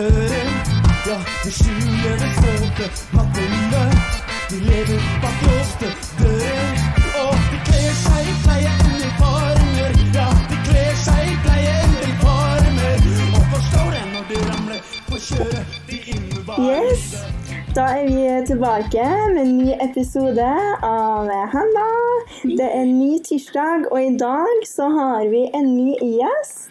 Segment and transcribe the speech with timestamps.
[0.00, 0.52] døren.
[1.08, 3.82] Ja, de skjuler det stolte pappene.
[4.50, 5.90] De lever bak låste
[6.20, 6.70] dører.
[7.22, 9.98] Og de kler seg i pleieuniformer.
[10.16, 12.96] Ja, de kler seg i pleieuniformer.
[13.36, 14.80] Og forstår det når du ramler
[15.10, 15.78] på kjøret.
[15.90, 16.00] De.
[16.70, 17.14] Yes.
[17.76, 19.04] Da er vi tilbake
[19.34, 20.48] med en ny episode
[20.82, 21.86] av Handa.
[22.42, 26.69] Det er en ny tirsdag, og i dag så har vi en ny gjest.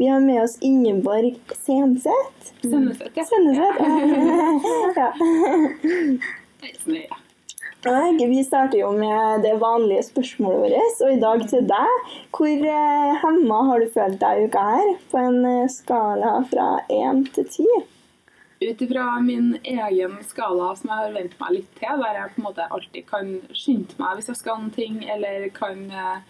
[0.00, 2.54] Vi har med oss Ingeborg Senseth.
[2.62, 3.24] Senneset, ja.
[3.24, 3.76] Senneset.
[4.96, 5.12] Ja.
[7.90, 12.08] Og vi starter jo med det vanlige spørsmålet vårt, og i dag til deg.
[12.32, 17.20] Hvor eh, hemma har du følt deg uka her, på en eh, skala fra én
[17.36, 17.68] til ti?
[18.64, 22.40] Ut ifra min egen skala som jeg har vent meg litt til, der jeg på
[22.40, 26.20] en måte alltid kan skynde meg hvis jeg skal noen ting, eller kan eh,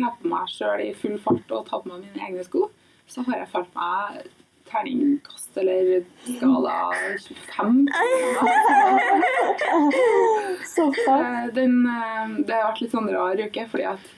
[0.00, 2.70] kle på meg sjøl i full fart og ta på meg mine egne sko,
[3.08, 4.28] så har jeg følt meg
[4.68, 7.88] terningkast eller skala 25.
[10.74, 11.08] Såpass.
[11.08, 14.10] Eh, Den, eh, det har vært litt sånn rar uke, fordi at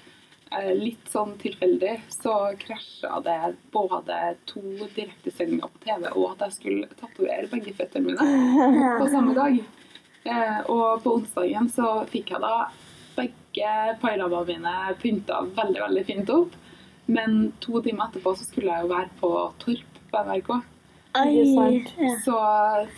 [0.50, 3.38] eh, litt sånn tilfeldig så krasja det
[3.72, 4.62] både to
[4.96, 9.60] direktesendinger på TV og at jeg skulle tatovere begge føttene mine på samme dag.
[10.68, 12.66] Og på onsdagen så fikk jeg da
[13.16, 13.70] begge
[14.02, 16.58] pailabbene mine pynta veldig, veldig fint opp.
[17.10, 19.30] Men to timer etterpå så skulle jeg jo være på
[19.62, 20.52] Torp på NRK.
[21.18, 21.32] Ai.
[21.98, 22.12] Ja.
[22.24, 22.36] Så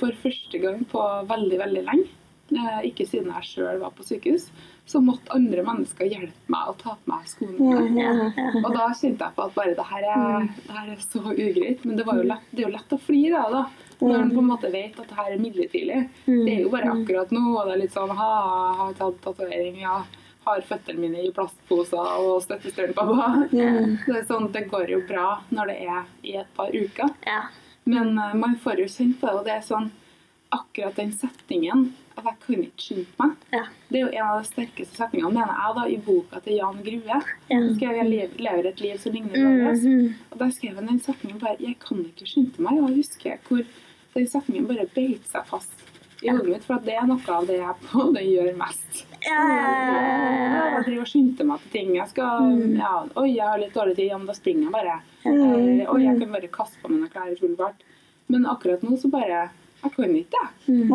[0.01, 2.11] for første gang på veldig, veldig lenge,
[2.53, 4.51] eh, ikke siden jeg sjøl var på sykehus,
[4.85, 7.85] så måtte andre mennesker hjelpe meg å ta på meg skoene.
[7.97, 8.49] Ja, ja.
[8.61, 11.85] Og da kjente jeg på at bare det her er, det her er så ugreit.
[11.87, 13.89] Men det, var jo lett, det er jo lett å flire av det, da.
[14.03, 15.99] Når en på en måte vet at det her er midlertidig.
[16.27, 18.33] Det er jo bare akkurat nå, og det er litt sånn ha,
[18.81, 20.01] har tatt tatovering, ja.
[20.45, 23.49] Har føttene mine i plastposer og støttestøvler.
[23.53, 27.13] Det er sånn, det går jo bra når det er i et par uker.
[27.27, 27.45] Ja.
[27.85, 29.91] Men uh, man får jo kjent på det, og det er sånn
[30.53, 33.45] akkurat den setningen at jeg kan ikke skynde meg.
[33.55, 33.63] Ja.
[33.89, 36.83] Det er jo en av de sterkeste setningene, mener jeg, da, i boka til Jan
[36.85, 37.21] Grue.
[37.49, 37.61] Ja.
[37.77, 39.87] Skrev jeg lev, 'Lever et liv som ligner hverandres'.
[39.87, 40.13] -hmm.
[40.31, 42.83] Og da skrev jeg den setningen bare 'Jeg kan ikke skynde meg'.
[42.83, 43.65] Og jeg husker hvor
[44.15, 45.73] den setningen bare beit seg fast
[46.23, 49.07] i hodet mitt, for det er noe av det jeg på det gjør mest.
[49.27, 49.43] Ja,
[50.73, 51.91] Jeg driver og skynder meg til ting.
[51.97, 52.37] Jeg skal,
[52.79, 54.09] ja, Oi, jeg har litt dårlig tid.
[54.11, 54.97] Ja, men da springer jeg bare.
[55.25, 57.81] Eller, Oi, jeg kan bare kaste på mine klær i full fart.
[58.33, 59.41] Men akkurat nå så bare
[59.83, 60.49] Jeg kan ikke jeg.
[60.71, 60.89] Mm.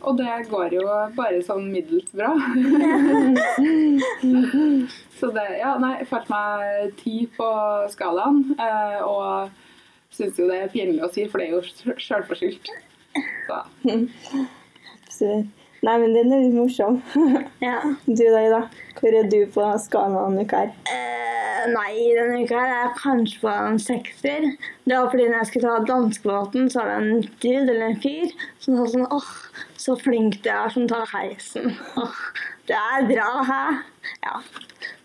[0.00, 0.84] Og det går jo
[1.16, 2.30] bare sånn middels bra.
[5.20, 7.48] så det Ja, nei, jeg følte meg ti på
[7.92, 8.38] skalaen.
[8.58, 9.50] eh, Og
[10.10, 11.62] syns jo det er pinlig å si, for det er jo
[12.00, 12.66] sjølforskyldt.
[13.46, 13.56] Så
[15.04, 15.59] Absolutt.
[15.80, 16.98] Nei, men den er litt morsom.
[17.64, 17.78] ja.
[18.04, 18.60] Du da, Ida?
[18.98, 20.74] Hvor er du på skalaen uka her?
[20.90, 24.48] Uh, nei, denne uka her er jeg kanskje på en sekser.
[24.84, 28.02] Det var fordi når jeg skulle ta danskebåten, så var det en dude eller en
[28.02, 29.32] fyr som sa sånn åh,
[29.80, 31.72] så flink du er som tar heisen.
[32.00, 32.20] Åh,
[32.68, 33.62] det er bra, hæ?
[34.26, 34.36] Ja.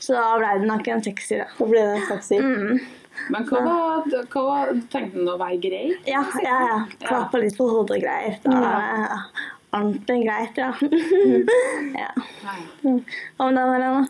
[0.04, 1.50] Så da ble det nok en sekser, da.
[1.56, 2.44] Da ble det en sekser.
[2.44, 2.86] Mm.
[3.32, 5.86] Men hva var, hva var Tenkte du å være grei?
[6.04, 6.80] Ja, ja, ja.
[7.00, 8.36] Klappa litt på hodet og greier.
[8.44, 9.20] Da, ja.
[9.76, 10.72] Ordentlig greit, ja.
[12.04, 12.12] ja.
[12.82, 14.06] Hva med deg, Marianne?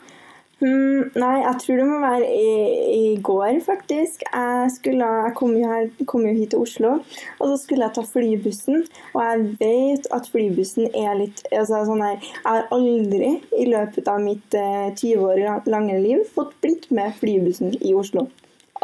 [0.64, 2.52] Mm, nei, jeg tror det må være i,
[2.96, 4.24] i går, faktisk.
[4.24, 6.94] Jeg, skulle, jeg kom, jo her, kom jo hit til Oslo,
[7.40, 8.86] og så skulle jeg ta flybussen.
[9.18, 14.08] Og jeg vet at flybussen er litt altså, sånn her, Jeg har aldri i løpet
[14.12, 18.30] av mitt eh, 20 år lange liv fått blitt med flybussen i Oslo.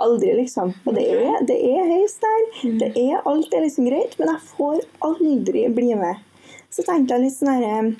[0.01, 0.73] Aldri, liksom.
[0.83, 2.43] Og det er, det er høyest der.
[2.83, 6.19] Det er, alt er liksom greit, men jeg får aldri bli med.
[6.71, 7.91] Så tenkte jeg litt sånn herre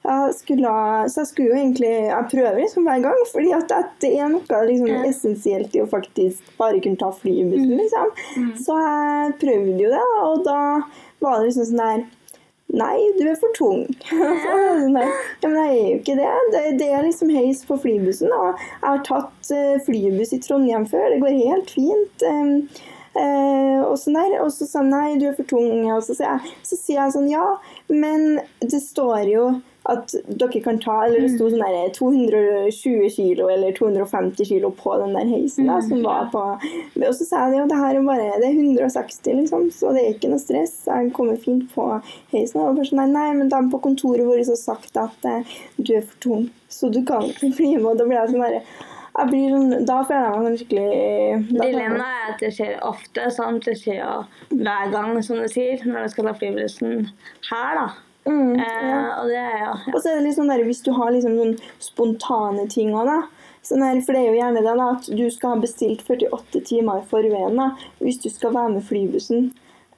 [0.00, 0.70] jeg skulle,
[1.12, 3.68] så jeg skulle jo egentlig Jeg prøver liksom hver gang, fordi at
[4.00, 5.02] det- er noe liksom Ja.
[5.04, 8.08] essensielt i å faktisk bare kunne ta flybussen, liksom.
[8.56, 10.80] Så jeg prøvde jo det, og da
[11.20, 12.06] var det liksom sånn der
[12.72, 13.84] Nei, du er for tung.
[14.08, 15.08] Sånn der,
[15.42, 16.34] ja, men jeg er jo ikke det.
[16.52, 16.78] det.
[16.78, 18.30] Det er liksom heis på flybussen.
[18.30, 21.10] Og jeg har tatt eh, flybuss i Trondheim før.
[21.10, 22.22] Det går helt fint.
[22.22, 22.68] Um,
[23.18, 24.38] eh, og sånn der.
[24.44, 25.88] Og så sa han nei, du er for tung.
[25.90, 27.46] Og så sier jeg, så sier jeg sånn ja,
[27.90, 29.50] men det står jo
[29.88, 34.92] at dere kan ta Eller det sto sånn der 220 kilo eller 250 kilo på
[35.00, 36.42] den der heisen da, som var på
[37.00, 39.94] Og så sa jeg det, jo, det her er bare det er 160, liksom, så
[39.96, 40.76] det er ikke noe stress.
[40.86, 41.86] Jeg kommer fint på
[42.34, 42.60] heisen.
[42.60, 45.94] Og bare sånn, nei, nei, men de på kontoret vårt har sagt at eh, du
[45.96, 47.88] er for tung, så du kan ikke bli med.
[47.92, 48.60] Og da blir jeg sånn der,
[49.20, 52.76] jeg blir sånn, Da føler jeg meg sånn skikkelig da- Dilemmaet er at det skjer
[52.82, 53.30] ofte.
[53.30, 53.64] Sant?
[53.64, 54.12] Det skjer jo
[54.56, 57.10] hver gang, som du sier, når du skal ta flybussen
[57.50, 57.88] her, da.
[58.26, 59.72] Mm, Eh, og det er jo ja.
[59.94, 63.22] Og så er det sånn der, hvis du har liksom sånn spontane ting òg, da.
[63.62, 66.60] Sånn her, for det er jo gjerne det da, at du skal ha bestilt 48
[66.64, 67.70] timer i forveien da,
[68.00, 69.52] hvis du skal være med flybussen.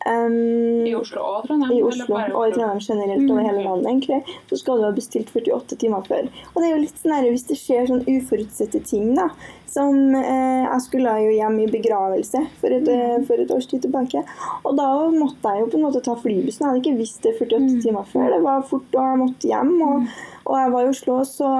[0.06, 1.76] Em, I Oslo og Trondheim?
[1.76, 4.92] I Oslo bare og i Trondheim generelt over hele landet, egentlig, så skal du ha
[4.96, 6.28] bestilt 48 timer før.
[6.52, 9.28] Og det er jo litt sånn her, hvis det skjer sånn uforutsette ting, da.
[9.72, 13.24] Som eh, Jeg skulle jo hjem i begravelse for et, mm.
[13.28, 14.20] for et års tid tilbake.
[14.68, 16.66] Og da måtte jeg jo på en måte ta flybussen.
[16.66, 18.28] Jeg hadde ikke visst det 48 timer før.
[18.34, 19.72] Det var fort, og jeg måtte hjem.
[19.86, 20.12] Og,
[20.44, 21.54] og jeg var i Oslo, så,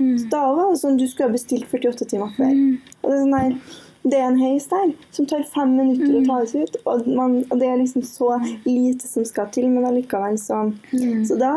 [0.00, 2.52] så da var det sånn du skulle ha bestilt 48 timer før.
[3.02, 3.56] Og det er sånn her
[4.02, 6.76] det er en heis der som tar fem minutter å ta oss ut.
[6.84, 8.32] Og, man, og det er liksom så
[8.66, 11.52] lite som skal til, men allikevel så Så da,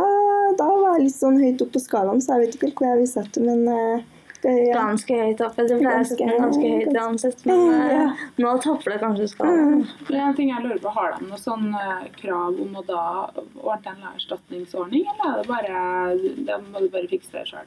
[0.60, 2.92] da var jeg litt sånn høyt opp på skalaen, så jeg vet ikke helt hvor
[2.92, 4.04] jeg vil sette men eh,
[4.46, 4.76] det, ja.
[4.78, 5.64] Ganske høyt oppe.
[5.66, 8.04] Det pleier å sette den Ganske- ganske høyt uansett, men eh, Ja.
[8.44, 9.88] nå topper det kanskje skalaen.
[10.06, 12.84] Det er en ting jeg lurer på, Har de noe sånn eh, krav om å
[12.86, 13.02] da
[13.64, 15.82] ordne en erstatningsordning, eller er det bare
[16.46, 17.66] det må du bare fikse det sjøl?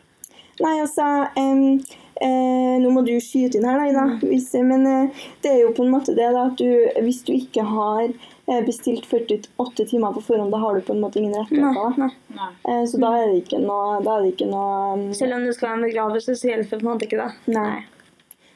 [0.60, 1.04] Nei, altså
[1.38, 1.80] em,
[2.24, 4.06] eh, Nå må du skyte inn her, da, Ida.
[4.22, 6.70] Hvis, men eh, det er jo på en måte det da, at du,
[7.04, 11.04] hvis du ikke har eh, bestilt 48 timer på forhånd, da har du på en
[11.04, 12.16] måte ingen rettigheter.
[12.68, 15.06] Eh, så da er det ikke noe, da er det ikke noe um...
[15.16, 17.30] Selv om du skal ha en begravelse, så hjelper det på en måte ikke det.
[17.58, 17.78] Nei.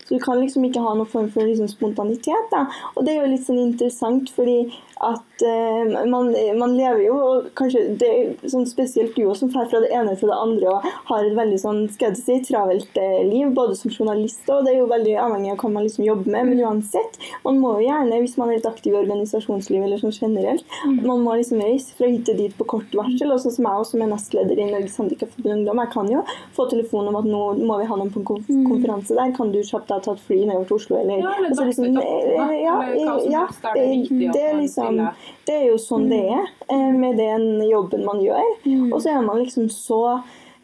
[0.07, 2.49] Så du kan liksom ikke ha noen form for liksom spontanitet.
[2.51, 2.67] da.
[2.97, 4.73] Og det er jo litt sånn interessant, fordi
[5.03, 9.67] at uh, man, man lever jo, og kanskje det er sånn spesielt du som drar
[9.71, 12.99] fra det ene til det andre og har et veldig sånn, skal jeg si, travelt
[13.01, 16.05] eh, liv, både som journalist og det er jo veldig avhengig av hva man liksom
[16.07, 16.51] jobber med.
[16.53, 20.15] Men uansett, man må jo gjerne, hvis man er litt aktiv i organisasjonslivet eller sånn
[20.15, 23.33] generelt, man må liksom reise fra hit til dit på kort varsel.
[23.35, 26.23] Og sånn som jeg også som er nestleder i Norges Handikapforbund Ungdom, jeg kan jo
[26.57, 29.61] få telefon om at nå må vi ha noen på en konferanse der, kan du
[29.61, 32.47] kjapt ha tatt fly nedover til Oslo, eller Ja, eller altså, liksom, Dagsnytt 18, da.
[32.63, 33.45] ja, Eller hva som ja,
[33.75, 35.01] det er er liksom
[35.47, 38.51] det er jo sånn det er eh, med den jobben man gjør.
[38.93, 40.03] Og så er man liksom så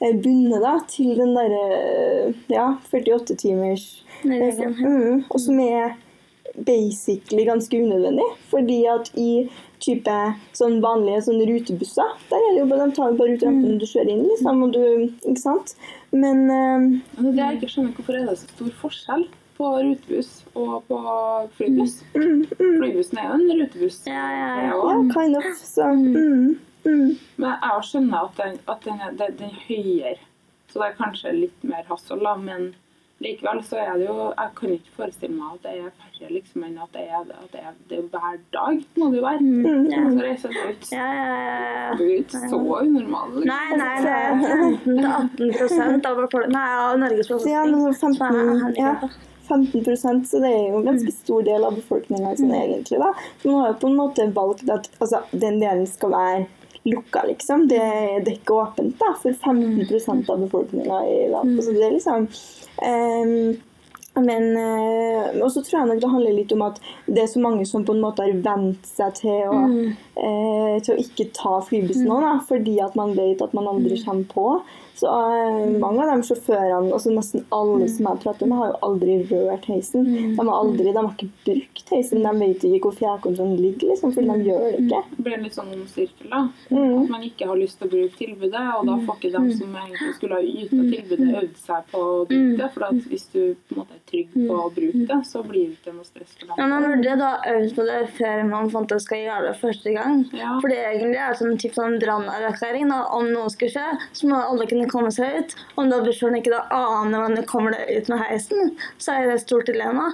[0.01, 3.89] eh, bundet da, til den derre ja, 48 timers
[4.25, 5.95] Regelen, mm, Og som er
[6.67, 8.27] basically ganske unødvendig.
[8.51, 9.49] Fordi at i
[9.83, 10.15] type
[10.59, 13.75] sånn vanlige sånn rutebusser, der er det jo bare, de tar jo bare ut rampen
[13.75, 13.81] mm.
[13.81, 14.63] du kjører inn, liksom.
[14.67, 14.81] Og du,
[15.23, 15.75] ikke sant?
[16.15, 16.89] Men uh,
[17.19, 19.29] Men det jeg ikke skjønner, hvorfor er det så stor forskjell
[19.59, 20.99] på rutebuss og på
[21.59, 21.99] flybuss?
[22.15, 24.01] Flybussen er jo en rutebuss.
[24.07, 24.73] Ja, ja, ja.
[24.73, 25.49] ja, kind of.
[25.63, 27.09] Så mm, mm.
[27.39, 30.19] Men jeg skjønner at den, at den, er, den, den er høyere,
[30.69, 32.35] så det er kanskje litt mer hassel, da.
[32.39, 32.73] Men
[33.25, 36.65] likevel så er det jo Jeg kan ikke forestille meg at det er færre liksom,
[36.69, 39.53] enn at det er, at det er, det er hver dag, må det jo være.
[39.93, 40.03] Ja.
[40.09, 43.33] Så reiser du ut Ja, ja, ja, Du er ikke så unormal.
[43.39, 43.49] Liksom.
[43.51, 44.29] Nei, nei, det er
[45.39, 47.83] 15-18 av befolkningen Nei, av Norges Så ja, befolkning.
[47.89, 49.25] men sånn som er 15, ja, handikappet.
[49.49, 52.99] 15 så det er jo en ganske stor del av befolkninga sånn, egentlig.
[53.01, 53.13] da.
[53.41, 56.47] Så man har jo på en måte valgt at altså, den delen skal være
[56.85, 57.67] lukka, liksom.
[57.69, 57.81] Det,
[58.25, 61.65] det er ikke åpent da, for 15 av befolkninga i landet.
[61.65, 62.29] Så det er liksom
[62.85, 63.57] um,
[64.21, 67.43] men eh, Og så tror jeg nok det handler litt om at det er så
[67.43, 69.61] mange som på en måte har vent seg til å,
[70.19, 74.01] eh, til å ikke ta flybussen nå, da, fordi at man vet at man aldri
[74.03, 74.49] kommer på.
[74.99, 78.79] Så eh, mange av de sjåførene, altså nesten alle som jeg prater med, har jo
[78.89, 80.09] aldri rørt heisen.
[80.09, 82.25] De har aldri, de har ikke brukt heisen.
[82.25, 85.03] De vet ikke hvor fjærkontrollen ligger, liksom, for de gjør det ikke.
[85.13, 86.41] Det blir en litt sånn sirkel, da.
[86.73, 86.97] Mm.
[87.05, 89.79] At man ikke har lyst til å bruke tilbudet, og da får ikke de som
[89.85, 92.71] egentlig skulle ha yta tilbudet, øvd seg på å bruke det.
[92.75, 95.69] For at hvis du på en måte er trygg på å bruke det, så blir
[95.69, 96.59] det ikke noe stress for dem.
[96.59, 99.95] Ja, man burde da øvd på det før man fant ut skal gjøre det første
[99.95, 100.25] gang.
[100.35, 100.57] Ja.
[100.59, 102.89] For det egentlig er sånn typ sånn brannerklæring.
[102.89, 103.87] Om noe skulle skje,
[104.17, 105.55] så må alle kunne komme seg ut.
[105.79, 109.29] Om da bussjåføren ikke da aner hvordan du kommer deg ut med heisen, så er
[109.29, 110.11] det et stort dilemma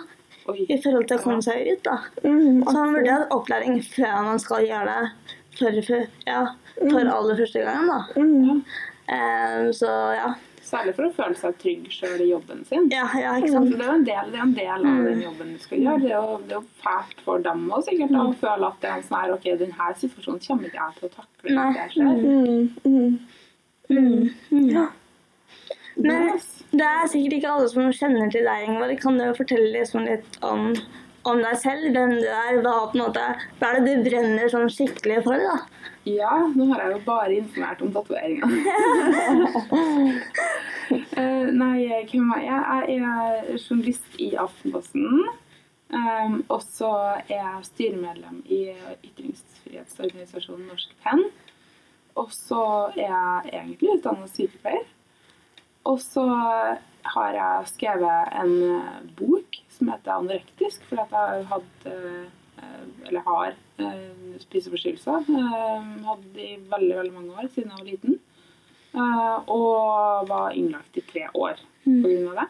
[0.50, 0.64] Oi.
[0.68, 1.84] i forhold til å komme seg ut.
[1.86, 1.98] da.
[2.24, 5.12] Mm, Så man burde hatt opplæring før man skal gjøre det
[5.58, 6.42] for, for, ja,
[6.80, 7.92] for aller første gangen.
[7.92, 8.02] da.
[8.16, 8.64] mm.
[9.04, 10.30] Um, så ja.
[10.64, 12.86] Særlig for å føle seg trygg sjøl i jobben sin.
[12.88, 13.74] Ja, ja, ikke Så sant.
[13.74, 16.00] det er jo en del, det er en del av den jobben du skal gjøre.
[16.00, 18.92] Det er jo, det er jo fælt for dem òg, sikkert, å føle at det
[18.94, 21.66] er sånn her OK, denne situasjonen kommer ikke jeg til å takle Nei.
[21.76, 22.24] det skjer.
[22.24, 23.18] Mm, mm.
[23.90, 24.30] Mm.
[25.94, 26.36] Men
[26.74, 28.94] det er sikkert ikke alle som kjenner til deg, Ingvar.
[29.00, 30.72] Kan du fortelle liksom litt om,
[31.28, 31.90] om deg selv?
[31.94, 32.60] Hvem du er?
[32.64, 33.26] Hva, måte,
[33.60, 35.38] hva er det du brenner sånn skikkelig for?
[35.38, 35.58] da?
[36.04, 38.44] Ja, nå har jeg jo bare informert om tatoveringa.
[40.94, 42.88] Eh, nei, hvem er jeg?
[42.92, 45.22] Jeg er journalist i Aftenposten.
[45.94, 46.90] Um, og så
[47.22, 48.58] er jeg styremedlem i
[49.08, 51.24] ytringsfrihetsorganisasjonen Norsk Penn.
[52.20, 52.62] Og så
[52.94, 54.86] er jeg egentlig utdannet sykepleier.
[55.84, 56.24] Og så
[57.14, 62.24] har jeg skrevet en eh, bok som heter Anorektisk, fordi jeg har hatt eh,
[63.06, 65.28] eller har eh, spiseforstyrrelser.
[65.28, 68.20] Eh, hadde i veldig veldig mange år siden jeg var liten.
[68.94, 72.48] Eh, og var innlagt i tre år av det.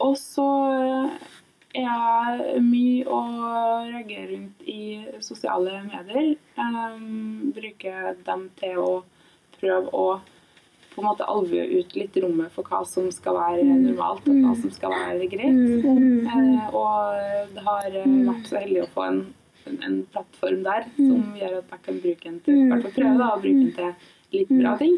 [0.00, 0.48] Og så
[1.74, 3.20] er mye å
[3.88, 4.82] reagere rundt i
[5.24, 6.36] sosiale medier.
[6.58, 8.92] Um, bruker dem til å
[9.58, 10.06] prøve å
[10.94, 14.52] på en måte alvue ut litt rommet for hva som skal være normalt, og hva
[14.60, 15.56] som skal være greit.
[15.82, 19.18] Uh, og det har eh, vært så heldig å få en,
[19.74, 23.32] en, plattform der som gjør at jeg kan bruke den til hvert fall prøve da,
[23.34, 24.96] og bruke den til litt bra ting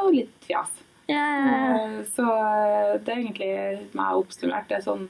[0.00, 0.74] og litt fjas.
[1.08, 1.46] Yeah.
[1.54, 3.52] Eh, Så eh, det er egentlig
[3.96, 4.66] meg oppsummert.
[4.68, 5.06] Det er sånn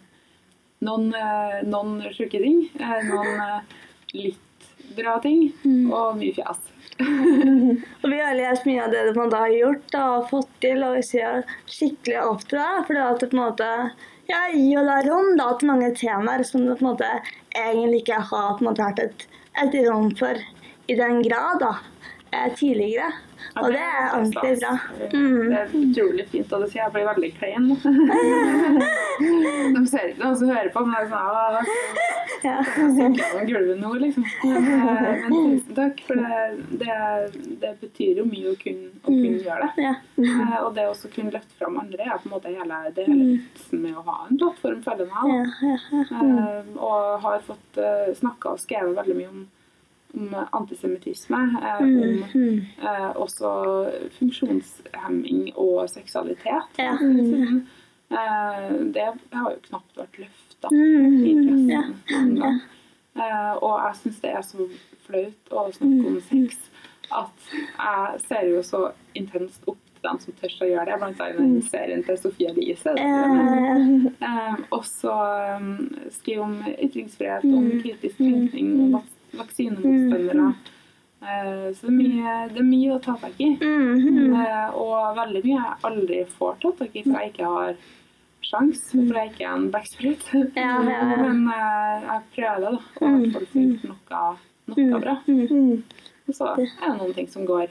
[0.85, 3.79] noen, eh, noen sjuke ting, eh, noen eh,
[4.15, 5.49] litt bra ting
[5.93, 6.61] og mye fjas.
[8.03, 10.81] Og vi har lest mye av det man da har gjort da, og fått til,
[10.83, 12.87] og vi ser skikkelig opp til det.
[12.89, 13.69] For det på en måte
[14.27, 17.13] ja, gir deg rom da, til mange temaer som du på en måte
[17.55, 19.27] egentlig ikke har på en måte hatt et,
[19.63, 20.43] et rom for
[20.89, 21.71] i den grad da,
[22.33, 22.51] eh,
[23.59, 24.73] Og det er ordentlig bra.
[25.13, 25.49] Mm.
[25.49, 27.65] Det er utrolig fint, og det sier jeg blir veldig klein.
[29.75, 31.35] De ser ikke noen som hører på, men det er sånn «Åh,
[32.39, 32.53] Ja.
[32.63, 34.23] Synker gjennom gulvet nå, liksom.
[34.47, 34.63] Eh,
[35.25, 36.39] Men tusen takk, for det,
[36.79, 36.95] det,
[37.65, 39.83] det betyr jo mye å kunne, å kunne gjøre det.
[39.89, 39.95] Ja.
[40.23, 43.27] Eh, Og det å kunne løfte fram andre er på en måte hele, det hele
[43.41, 45.23] vitsen med å ha en plattform, føler jeg.
[45.35, 46.05] Ja, ja, ja.
[46.23, 47.75] Eh, Og har fått
[48.23, 49.43] snakka og skrevet veldig mye om,
[50.15, 51.37] om antisemittisme.
[51.63, 52.61] eh, Om Mm.
[52.83, 53.51] eh, også
[54.19, 56.79] funksjonshemming og seksualitet.
[56.79, 56.93] Ja.
[58.11, 61.27] Eh, det har jo knapt vært løfta i Mm.
[61.27, 61.69] i pressen.
[61.69, 61.83] Ja.
[62.45, 62.59] Ja.
[63.17, 64.69] Eh, og jeg syns det er så
[65.07, 66.57] flaut å snakke om sex
[67.11, 71.21] at jeg ser jo så intenst opp til dem som tør å gjøre det, blant
[71.21, 72.91] annet den serien til Sofie Elise.
[72.97, 75.11] Eh, også
[75.57, 79.05] um, skrive om ytringsfrihet, om kritisk tenkning, om vak
[79.37, 80.49] vaksinemotstandere.
[81.21, 83.53] Eh, så det er, mye, det er mye å ta tak i.
[83.59, 84.35] Mm.
[84.39, 87.81] Eh, og veldig mye jeg aldri får tatt tak i, for jeg ikke har
[88.49, 90.31] sjans, for jeg ikke er en backsprut.
[90.55, 91.19] Ja, ja, ja.
[91.25, 92.73] Men eh, jeg prøver, da.
[93.03, 95.19] Og i hvert fall få noe, noe bra.
[95.27, 95.85] Mm.
[96.29, 97.71] Og så er det noen ting som går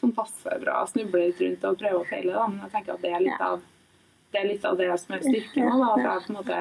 [0.00, 0.82] som passer bra.
[0.88, 2.48] Snubler litt rundt og prøver å feile, da.
[2.50, 3.64] Men jeg tenker at det er litt av
[4.32, 5.68] det, er litt av det som er styrken.
[5.70, 6.60] Da, at jeg på en måte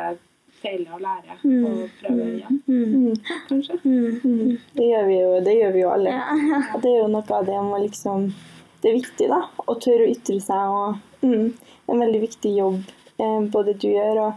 [0.65, 1.65] feiler og lærer Mm.
[1.65, 3.15] og prøver igjen, Mm.
[3.49, 3.77] kanskje.
[3.85, 4.57] Mm.
[4.75, 6.09] Det gjør vi jo, det gjør vi jo alle.
[6.17, 6.77] Ja.
[6.81, 8.27] Det er jo noe av det med liksom
[8.81, 9.39] Det er viktig, da.
[9.67, 10.69] Å tørre å ytre seg.
[10.69, 11.53] Og mm,
[11.89, 12.81] en veldig viktig jobb
[13.17, 14.33] eh, både du gjør, og,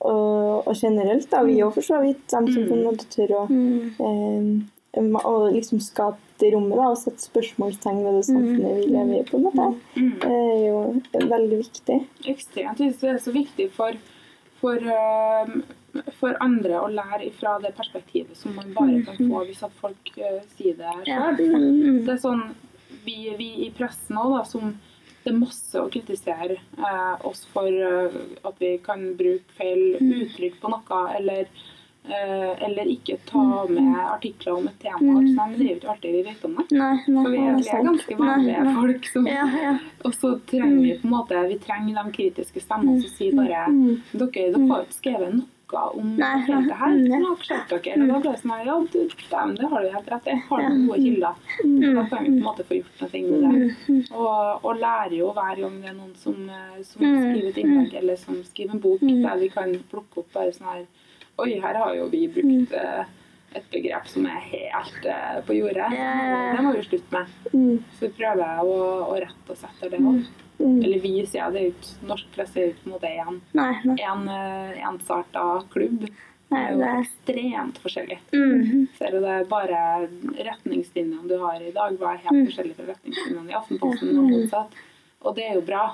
[0.00, 1.28] og, og generelt.
[1.30, 2.22] da, Vi òg, for så vidt.
[2.30, 3.90] De som på en måte tør å Mm.
[4.00, 9.20] eh, å liksom skape det rommet da, og sette spørsmålstegn ved det samfunnet vi lever
[9.20, 9.24] i.
[9.28, 9.66] på en måte.
[9.96, 10.14] Mm.
[10.20, 10.78] Det er jo
[11.28, 11.98] veldig viktig.
[12.26, 12.78] ekstremt.
[12.80, 13.92] Jeg synes det er så viktig for,
[14.60, 19.64] for, eh, for andre å lære ifra det perspektivet som man bare kan få hvis
[19.66, 21.30] at folk eh, sier det Ja.
[21.32, 22.04] Mm.
[22.06, 22.46] Det er sånn
[23.04, 24.74] vi, vi i pressen òg, da, som
[25.20, 30.60] det er masse å kritisere eh, oss for eh, at vi kan bruke feil uttrykk
[30.62, 31.50] på noe, eller,
[32.08, 34.98] eller ikke ta med artikler om et tema.
[35.00, 35.28] Mm.
[35.36, 36.64] nei, men det er jo ikke alltid vi vet om det.
[36.72, 37.22] Nei, nei.
[37.22, 39.06] For vi er, vi er ganske vanlige Nei, folk.
[39.12, 39.74] Som, Ja, ja.
[40.04, 43.64] og så trenger vi på en måte Vi trenger de kritiske stemmene som sier bare
[43.70, 46.94] dere, dere har ikke skrevet noe om feltet her.
[46.98, 47.92] Nå har skjønt dere.
[48.02, 48.96] Og da blir det sånn ja, du,
[49.30, 50.34] dem, det har du helt rett i.
[50.48, 51.34] Har du gode kilder?
[51.62, 51.94] Mm.
[51.94, 54.00] Da kan vi på en måte få gjort noe med det.
[54.10, 57.20] Og, og lærer jo hver gang det er noen som, eh, som Mm.
[57.20, 60.72] skriver et innlegg eller som skriver en bok, der vi kan plukke opp bare sånn
[60.72, 60.82] her
[61.38, 63.16] Oi, her har jo vi brukt mm.
[63.56, 65.88] et begrep som er helt uh, på jordet.
[65.92, 65.96] Mm.
[65.96, 66.52] Ja, ja, ja.
[66.56, 67.34] Det må vi slutte med.
[67.54, 67.76] Mm.
[67.98, 70.24] Så prøver å, å rette oss etter det òg.
[70.60, 70.82] Mm.
[70.84, 71.52] Eller vi, sier jeg.
[71.54, 73.96] Det er ikke, norsk presse er ikke på en måte en, Nei, nei.
[74.04, 76.04] en eh, ensarta klubb.
[76.50, 78.18] Det er jo det ekstremt forskjellig.
[78.34, 78.86] Mm.
[78.98, 79.82] Ser du det er bare
[80.50, 84.16] retningslinjene du har i dag, var helt forskjellige fra retningslinjene i Aftenposten.
[84.18, 84.80] Og motsatt.
[85.20, 85.84] Og det er jo bra.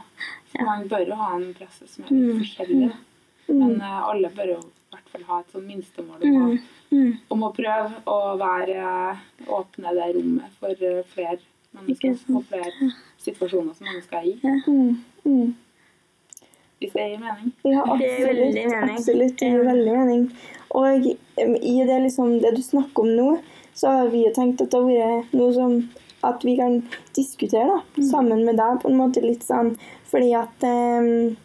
[0.57, 2.89] Man bør jo ha en presse som er litt forskjellig.
[2.89, 3.53] da.
[3.53, 4.59] Men eh, alle bør jo
[4.97, 6.59] hvert fall ha et sånn minstemål om, å-
[6.93, 7.13] Mm.
[7.31, 11.39] om å prøve å være åpne det rommet for eh, flere
[11.75, 14.37] mennesker og flere situasjoner som mennesker er i.
[14.67, 14.97] Mm.
[15.27, 15.55] Mm.
[16.81, 17.53] Hvis det gir mening.
[17.65, 18.73] Ja, absolutt.
[18.91, 20.25] Absolutt, det gir veldig mening.
[20.77, 23.29] Og i det, liksom, det du snakker om nå,
[23.75, 25.79] så har vi jo tenkt at det har vært noe som
[26.25, 26.83] at vi kan
[27.15, 28.05] diskutere da, Mm.
[28.11, 29.77] sammen med deg på en måte litt sånn,
[30.11, 31.37] fordi at um,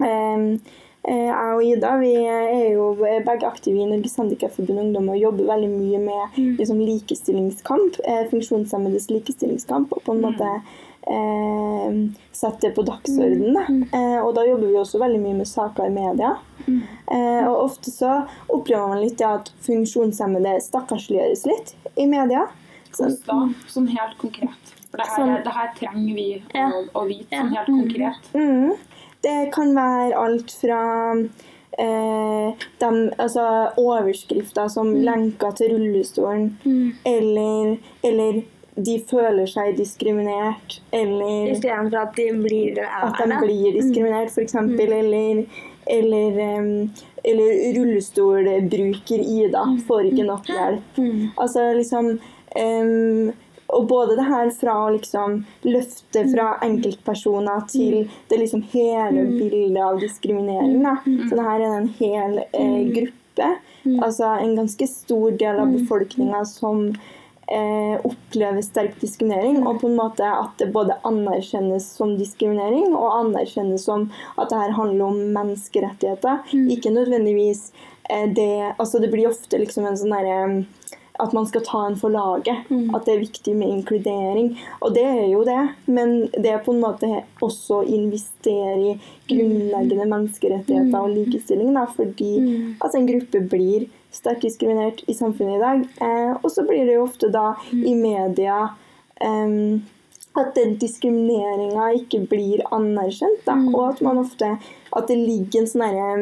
[0.00, 0.58] eh,
[1.04, 2.92] jeg og Ida vi er jo
[3.26, 6.56] begge aktive i Norges Handikapforbund Ungdom og jobber veldig mye med Mm.
[6.58, 10.62] liksom, likestillingskamp, eh, funksjonshemmedes likestillingskamp, og på en måte
[11.08, 11.96] eh,
[12.32, 13.54] sette det på dagsordenen.
[13.56, 13.98] Da.
[13.98, 16.36] Eh, og da jobber vi også veldig mye med saker i media.
[16.68, 18.12] Eh, og ofte så
[18.48, 22.46] opplever man litt det at funksjonshemmede stakkarsliggjøres litt i media.
[22.92, 23.66] Så, Hvordan da?
[23.72, 24.72] Sånn helt konkret.
[24.92, 28.32] For det her, Sånn- det her trenger vi å, å vite sånn helt konkret.
[28.34, 28.72] mm,
[29.22, 30.82] det kan være alt fra
[31.78, 33.46] eh, de, altså,
[33.80, 36.50] overskrifter som lenker til rullestolen,
[37.06, 38.42] eller, eller
[38.76, 44.54] de føler seg diskriminert, eller Istedenfor at de blir det at de blir diskriminert, f.eks.,
[44.54, 45.44] eller
[45.86, 46.90] eller, em,
[47.24, 51.00] eller rullestolbruker Ida får ikke nok hjelp.
[51.40, 52.12] Altså liksom
[52.56, 53.32] em,
[53.72, 59.80] Og både det her fra å liksom løfte fra enkeltpersoner til det liksom hele bildet
[59.84, 60.78] av diskriminering.
[60.84, 60.98] Da.
[61.04, 63.50] Så det her er en hel eh, gruppe.
[63.98, 66.84] Altså en ganske stor del av befolkninga som
[67.52, 73.08] eh, opplever sterk diskriminering, og på en måte at det både anerkjennes som diskriminering og
[73.18, 76.44] anerkjennes som at det her handler om menneskerettigheter.
[76.72, 77.70] Ikke nødvendigvis
[78.08, 80.38] eh, det Altså det blir ofte liksom en sånn derre
[81.22, 82.66] at man skal ta en for laget.
[82.94, 84.52] At det er viktig med inkludering.
[84.80, 87.10] Og det er jo det, men det er på en måte
[87.42, 88.96] også å investere i
[89.30, 91.72] grunnleggende menneskerettigheter og likestilling.
[91.78, 92.34] Da, fordi
[92.82, 95.88] at en gruppe blir sterkt diskriminert i samfunnet i dag.
[96.04, 98.58] Eh, og så blir det jo ofte da i media
[99.22, 99.82] em,
[100.36, 103.42] at den diskrimineringa ikke blir anerkjent.
[103.46, 104.54] Da, og at man ofte
[104.92, 106.12] at det ligger en sånn herre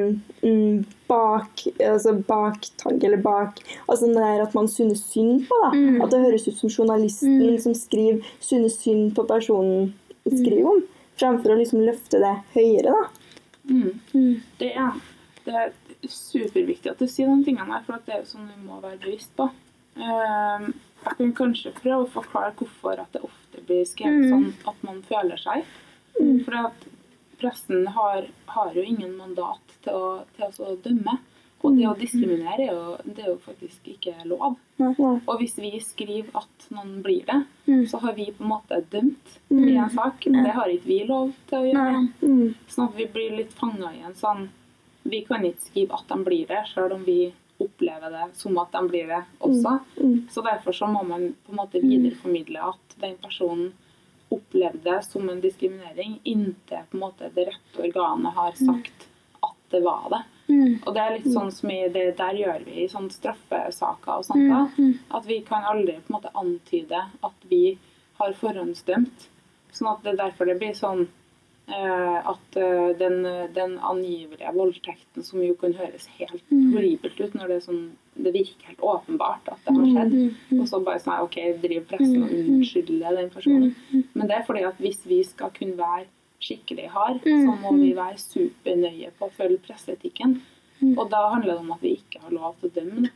[0.45, 5.59] mm, bak altså baktanke eller bak altså det der at man synes synd på.
[5.65, 5.71] da,
[6.05, 9.93] At det høres ut som journalisten som skriver 'synes synd på personen'
[10.31, 10.83] skriver om,
[11.19, 12.93] fremfor å liksom løfte det høyere.
[12.95, 13.09] da.
[14.59, 14.93] Det er,
[15.45, 15.73] det er
[16.09, 18.81] superviktig at du sier de tingene her, for at det er jo sånn vi må
[18.81, 19.51] være bevisst på.
[19.97, 24.83] Ehm, Jeg kan kanskje prøve å forklare hvorfor at det ofte blir skrevet sånn at
[24.85, 25.65] man føler seg.
[26.45, 26.75] For at
[27.41, 30.07] pressen har, har jo ingen mandat til å,
[30.37, 31.19] til å dømme.
[31.61, 34.55] Og det å diskriminere er jo, det er jo faktisk ikke lov.
[34.81, 37.37] Og hvis vi skriver at noen blir det,
[37.91, 40.25] så har vi på en måte dømt i en sak.
[40.25, 42.01] Det har ikke vi lov til å gjøre.
[42.23, 42.47] Mm.
[42.65, 44.49] Sånn at vi blir litt fanga i en sånn
[45.01, 48.73] Vi kan ikke skrive at de blir det, selv om vi opplever det som at
[48.73, 49.79] de blir det også.
[50.33, 53.73] Så derfor så må man på en måte videreformidle at den personen
[54.31, 59.07] opplevde det som en diskriminering inntil på en måte det rette organet har sagt
[59.43, 60.23] at det var det.
[60.87, 64.25] Og det er litt sånn som i det der gjør vi i sånne straffesaker og
[64.27, 64.49] sånt.
[64.51, 64.65] da,
[65.19, 67.79] At vi kan aldri på en måte antyde at vi
[68.19, 69.29] har forhåndsdømt.
[69.73, 71.07] Sånn at det er derfor det blir sånn
[71.71, 77.59] at eh, den, den angivelige voldtekten, som jo kan høres helt horribelt ut når det
[77.67, 77.83] sånn
[78.21, 80.17] det virker helt åpenbart at det har skjedd,
[80.59, 83.71] og så bare sånn OK, driver pressen og unnskylder den personen.
[84.13, 86.09] Men det er fordi at hvis vi skal kunne være
[86.41, 90.41] skikkelig hard, så må vi være supernøye på å følge presseetikken.
[90.97, 93.11] Og da handler det om at vi ikke har lov til å dømme.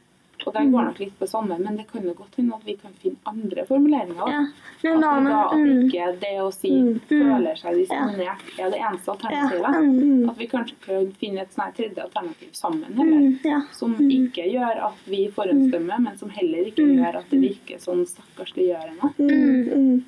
[0.45, 2.75] Og det går nok litt på samme, men det kan jo godt hende at vi
[2.81, 4.31] kan finne andre formuleringer.
[4.31, 4.43] Ja.
[4.83, 4.93] da.
[4.95, 6.73] Men At, det da, at mm, ikke det å si
[7.09, 9.79] 'føler seg diskriminert' er det eneste alternativet.
[9.79, 10.31] Ja.
[10.31, 13.21] At vi kanskje kan finne et sånn tredje alternativ sammen heller.
[13.21, 13.61] mm, ja.
[13.73, 18.05] Som ikke gjør at vi forhåndsdømmer, men som heller ikke gjør at det virker sånn
[18.07, 19.15] stakkarsliggjørende.
[19.19, 19.69] Mm.
[19.73, 20.05] Mm.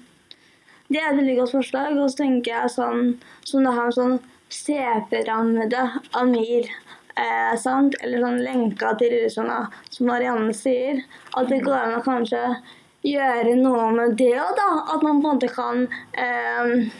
[0.88, 1.98] Det er et veldig godt forslag.
[1.98, 4.18] Og så tenker jeg sånn som det her sånn
[4.52, 5.82] CP-rammede
[6.14, 6.68] Amir.
[7.16, 7.96] Eh, sant?
[8.04, 11.00] Eller sånn lenka til russerne, som Marianne sier.
[11.36, 12.42] At det går an å kanskje
[13.06, 14.70] gjøre noe med det òg, da.
[14.94, 16.90] At man på en måte kan eh,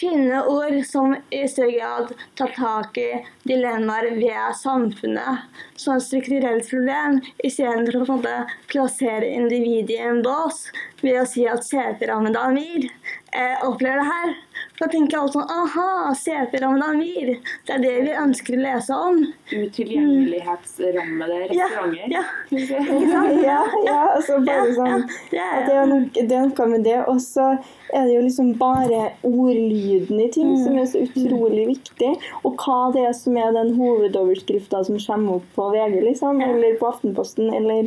[0.00, 3.08] finne ord som i større grad tar tak i
[3.48, 8.36] dilemmaer ved samfunnet som et strukturelt problem, istedenfor å på en måte
[8.72, 10.68] plassere individet i en bås
[11.02, 14.36] ved å si at CP-rammede Amir eh, opplever det her.
[14.80, 17.34] Da tenker alle sånn Aha, CP-rammede Amir.
[17.68, 19.18] Det er det vi ønsker å lese om.
[19.50, 22.08] Utilgjengelighetsrammede Ja, restauranter.
[22.08, 22.22] ja.
[23.50, 26.98] Ja, ja, altså bare sånn Det at det, er noe, det er noe med det.
[27.10, 27.46] Og så
[27.90, 32.10] er det jo liksom bare ordlyden i ting som er så utrolig viktig.
[32.46, 36.76] Og hva det er som er den hovedoverskrifta som kommer opp på VG, liksom, eller
[36.80, 37.80] på Aftenposten, eller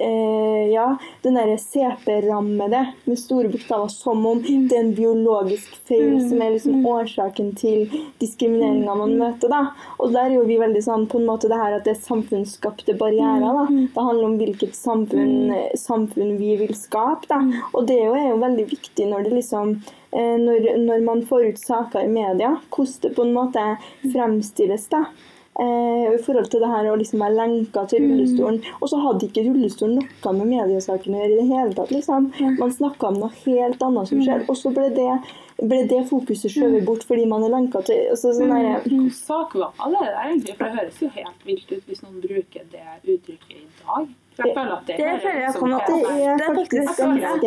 [0.00, 0.86] eh, ja,
[1.24, 6.54] den derre CP-rammede med store bokstaver, som om det er en biologisk feil som er
[6.54, 7.86] liksom årsaken til
[8.22, 9.52] diskrimineringa man møter.
[9.52, 9.60] da.
[9.98, 12.02] Og der er jo vi veldig sånn på en måte det her at det er
[12.04, 13.46] samfunnsskapte barrierer.
[13.60, 13.66] da.
[13.70, 17.28] Det handler om hvilket samfunn, samfunn vi vil skape.
[17.30, 17.40] da.
[17.74, 19.74] Og det er jo, veldig viktig når det liksom
[20.12, 23.66] eh, når, når man får ut saker i media, hvordan det på en måte
[24.12, 24.88] fremstilles.
[24.92, 25.04] da.
[25.60, 28.60] Eh, I forhold til det her å liksom være lenka til rullestolen.
[28.78, 31.92] Og så hadde ikke rullestolen noe med mediesaken å gjøre i det hele tatt.
[31.92, 32.30] liksom.
[32.60, 35.10] Man snakka om noe helt annet som skjer, og så ble det,
[35.60, 39.54] ble det fokuset skjøvet bort fordi man er lenka til altså, sånn der, Hvilken sak
[39.58, 40.56] var det der egentlig?
[40.56, 44.10] For det høres jo helt vilt ut hvis noen bruker det uttrykket i dag.
[44.36, 46.98] For jeg føler at det, Det føler jeg kommer til- Det er Det er faktisk
[47.00, 47.40] ganske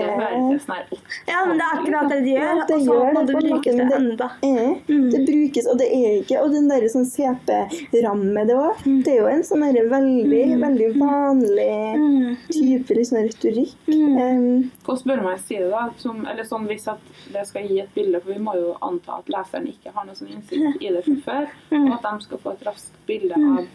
[1.28, 2.43] Ja, men det er akkurat det de gjør.
[2.43, 4.28] Ja, det Og så gjør må det du bruke det det- enda.
[4.43, 4.72] Eh,
[5.13, 9.19] Det brukes, og det er ikke Og den der sånn CP-ramme det òg, det er
[9.22, 12.38] jo en sånn veldig, veldig vanlig Mm.
[12.52, 13.76] type liksom, retorikk.
[13.88, 14.69] Mm.
[14.86, 15.89] Hvordan bør man si det, da?
[15.98, 17.00] Som, eller sånn Hvis at
[17.32, 20.15] det skal gi et bilde, for vi må jo anta at leseren ikke har noe
[20.15, 21.88] sånn innsikt i det fra før, Mm.
[21.88, 23.67] og at de skal få et raskt bilde av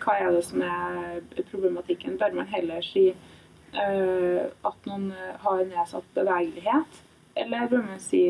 [0.00, 1.20] hva er det som er
[1.50, 2.18] problematikken.
[2.20, 7.02] Bør man heller si eh, at noen eh, har nedsatt bevegelighet,
[7.40, 8.24] eller bør man si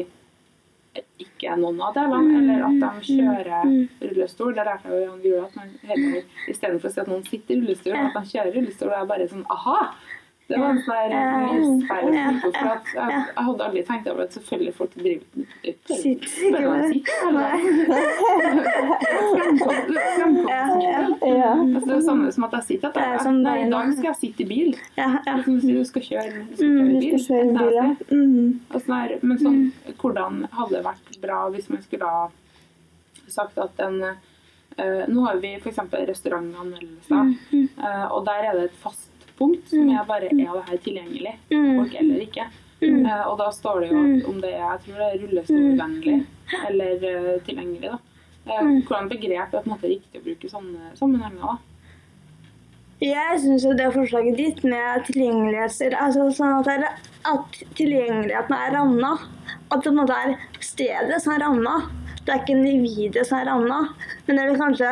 [1.23, 3.69] ikke er noen av delene, eller at de kjører
[4.03, 4.55] rullestol.
[4.57, 7.55] Det lærte jeg jo Jan Gula, at man heller istedenfor å si at noen sitter
[7.55, 8.91] i rullestol, at de kjører rullestol.
[8.91, 9.77] Og jeg bare sånn aha!
[10.51, 11.15] Det var en sånn
[12.67, 15.27] at jeg, hadde aldri tenkt over at selvfølgelig folk driver
[16.01, 18.01] Sitt ikke med det.
[21.71, 24.19] Altså, det er samme som at jeg sitter er at jeg, I dag skal jeg
[24.21, 24.71] sitte i bil.
[25.61, 27.75] Du skal kjøre, du skal Mm, kjøre bil.
[28.11, 28.49] Mm.
[28.75, 29.61] Sånn men sånn,
[30.01, 32.25] hvordan hadde det vært bra hvis man skulle ha
[33.31, 35.79] sagt at en eh, Nå har vi f.eks.
[35.93, 39.10] restaurantanmeldelser, eh, og der er det et fast
[39.41, 42.51] punkt som jeg bare er det her tilgjengelig for folk eller ikke.
[42.81, 46.15] Uh, og da står det jo om det er jeg tror det er rullestolvennlig
[46.69, 47.91] eller uh, tilgjengelig.
[47.91, 47.99] da.
[48.51, 51.43] Eh, hvordan begrep er på en måte riktig å bruke i sånne sammenhenger?
[51.45, 51.59] da?
[53.01, 58.57] Jeg syns jo det forslaget ditt med tilgjengelighet altså sånn at, det er, at tilgjengeligheten
[58.57, 59.13] er ramma.
[59.71, 61.77] At det på en måte er stedet som er ramma.
[62.25, 63.81] Det er ikke individet som er ramma.
[64.27, 64.91] Men det er kanskje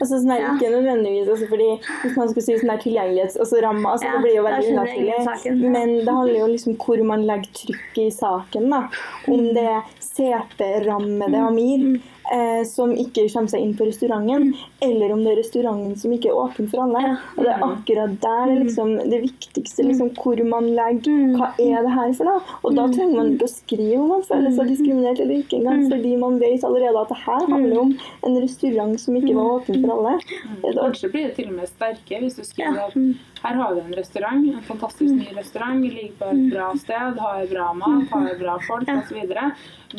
[0.00, 0.48] Altså, sånn er Ja.
[0.54, 1.68] Ikke nødvendigvis, altså, fordi
[2.02, 3.36] hvis man skulle si sånn der tilgjengelighets...
[3.38, 5.70] Altså ramma, altså, Ja, det blir jo veldig unaturlig.
[5.76, 8.70] Men det handler jo liksom hvor man legger trykket i saken.
[8.70, 8.88] da.
[9.28, 9.54] Om Mm.
[9.54, 12.00] det er CP-rammede Amir
[12.32, 16.30] eh, som ikke kommer seg inn på restauranten, eller om det er restauranten som ikke
[16.32, 17.02] er åpen for alle.
[17.04, 17.10] Mm.
[17.10, 17.18] Ja.
[17.34, 21.84] Og det er akkurat der det, liksom, det viktigste, liksom, hvor man legger Hva er
[21.84, 22.56] det her for noe?
[22.62, 25.84] Og da trenger man ikke å skrive om man føler seg diskriminert eller ikke engang,
[25.92, 27.94] fordi man vet allerede at det her handler om
[28.28, 30.16] en restaurant som ikke var åpen for alle.
[30.64, 32.98] Kanskje blir det til og med sterkere hvis du skriver at
[33.44, 37.46] her har vi en restaurant, en fantastisk ny restaurant, ligger på et bra sted, har
[37.50, 39.34] bra mat, har bra folk osv.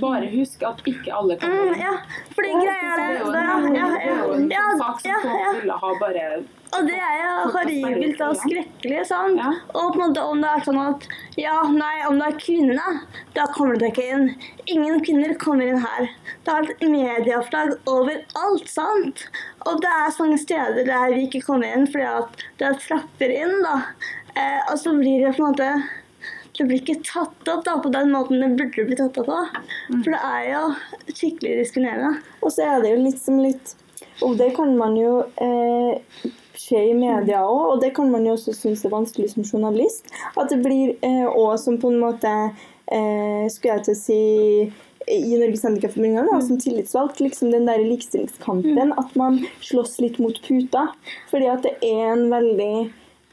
[0.01, 1.75] Bare husk at ikke alle kan Mm.
[1.79, 1.93] Ja,
[2.35, 3.77] fordi greia Det er det.
[3.77, 5.51] Ja, det er ja, jo en ja, sak som ja, folk ja.
[5.59, 6.25] ville ha bare
[6.75, 9.39] Og det er jo horribelt og skrekkelig, sant?
[9.39, 9.51] Ja.
[9.77, 11.07] Og på en måte om det er sånn at
[11.39, 12.87] ja, nei, om du er kvinne,
[13.35, 14.29] da kommer du ikke inn.
[14.71, 16.09] Ingen kvinner kommer inn her.
[16.45, 19.27] Det er et medieoppslag overalt, sant?
[19.65, 22.81] Og det er så mange steder der vi ikke kommer inn fordi at det er
[22.87, 23.77] trapper inn, da.
[24.35, 25.69] Eh, og så blir det på en måte
[26.55, 29.39] det blir ikke tatt opp da, på den måten det burde bli tatt opp på.
[29.91, 30.61] For det er jo
[31.09, 32.21] skikkelig diskriminerende.
[32.39, 33.75] Og så er det jo litt som litt
[34.23, 36.29] Og det kan man jo eh,
[36.65, 40.09] se i media òg, og det kan man jo også synes er vanskelig som journalist.
[40.35, 40.95] At det blir
[41.29, 44.19] òg som på en måte eh, Skulle jeg til å si
[45.05, 50.39] i Norges Handikapforbund, da, som tillitsvalgt, liksom den der likestillingskampen, at man slåss litt mot
[50.47, 50.87] puta.
[51.29, 52.71] Fordi at det er en veldig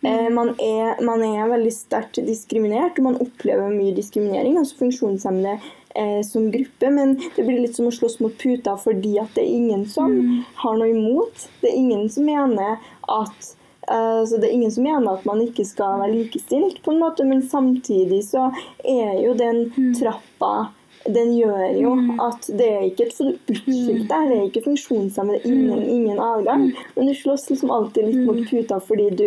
[0.05, 5.57] eh, man, er, man er veldig sterkt diskriminert, og man opplever mye diskriminering, altså funksjonshemmede
[5.95, 6.91] eh, som gruppe.
[6.91, 10.15] Men det blir litt som å slåss mot puta fordi at det er ingen som
[10.63, 11.49] har noe imot.
[11.63, 12.79] Det er ingen som mener
[13.09, 13.57] at
[13.91, 17.01] Uh, så Det er ingen som mener at man ikke skal være likestilt, på en
[17.03, 18.45] måte, men samtidig så
[18.87, 19.65] er jo den
[19.99, 20.69] trappa
[21.11, 25.83] den gjør jo at det er ikke et forbudsskilt der, det er ikke funksjonshemmede, ingen,
[25.83, 26.69] ingen adgang.
[26.97, 29.27] Men du slåss liksom alltid litt mot puta fordi du,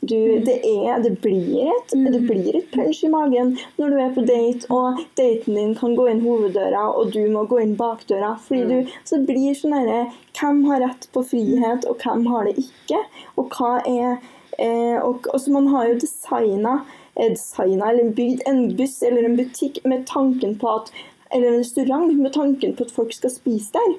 [0.00, 4.12] du det, er, det, blir et, det blir et punch i magen når du er
[4.14, 8.34] på date, og daten din kan gå inn hoveddøra, og du må gå inn bakdøra.
[8.46, 10.06] Fordi du, så det blir sånn herre
[10.36, 13.00] Hvem har rett på frihet, og hvem har det ikke?
[13.40, 14.18] Og hva er
[14.60, 16.82] eh, og, og så Man har jo designa
[17.16, 20.90] designa eller bygd en buss eller en butikk med tanken på at
[21.34, 23.94] eller en restaurant med tanken på at folk skal spise der.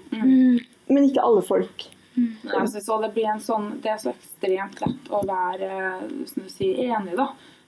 [0.87, 1.87] Men ikke alle folk.
[2.17, 5.69] Jeg Altså, så det blir en sånn Det er så ekstremt lett å være
[6.29, 7.27] sånn sier, enig, da.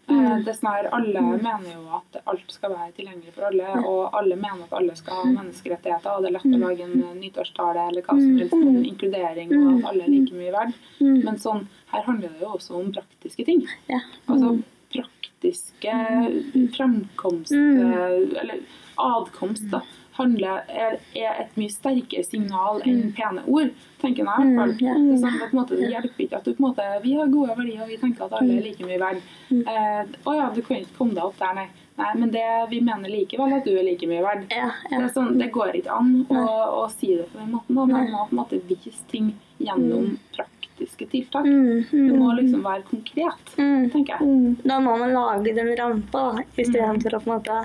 [0.09, 0.41] Mm.
[0.41, 4.17] Det er sånn her, Alle mener jo at alt skal være tilgjengelig for alle, og
[4.17, 7.85] alle mener at alle skal ha menneskerettigheter, og det er lett å lage en nyttårstale
[7.91, 10.73] eller hva som helst om inkludering og at alle er like mye verd.
[11.03, 13.61] Men sånn, her handler det jo også om praktiske ting.
[13.91, 14.01] Ja.
[14.25, 14.57] Altså
[14.89, 15.93] praktiske
[16.75, 18.59] fremkomst eh, Eller
[18.99, 19.83] adkomst, da.
[20.19, 24.73] Handler, er, er et mye sterkere signal enn pene ord, tenker jeg i hvert fall.
[24.79, 27.31] Det, er sånn, at måte, det hjelper ikke at du på en måte Vi har
[27.33, 29.23] gode verdier, og vi tenker at alle er like mye verd.
[29.55, 31.69] Eh, å ja, du kan ikke komme deg opp der, nei.
[31.99, 34.45] Nei, men det, vi mener likevel at du er like mye verd.
[34.55, 35.01] Ja, Det, ja.
[35.03, 36.45] er sånn, det går ikke an å,
[36.83, 37.75] å si det på den måten.
[37.75, 37.87] Da.
[37.91, 41.45] Man må på en måte vise ting gjennom praktisk praktiske tiltak.
[41.45, 43.89] Mm, Det du må liksom være konkret, mm.
[43.91, 44.21] tenker jeg.
[44.21, 44.55] Mm.
[44.63, 47.59] Da må man lage den rampa istedenfor å på en måte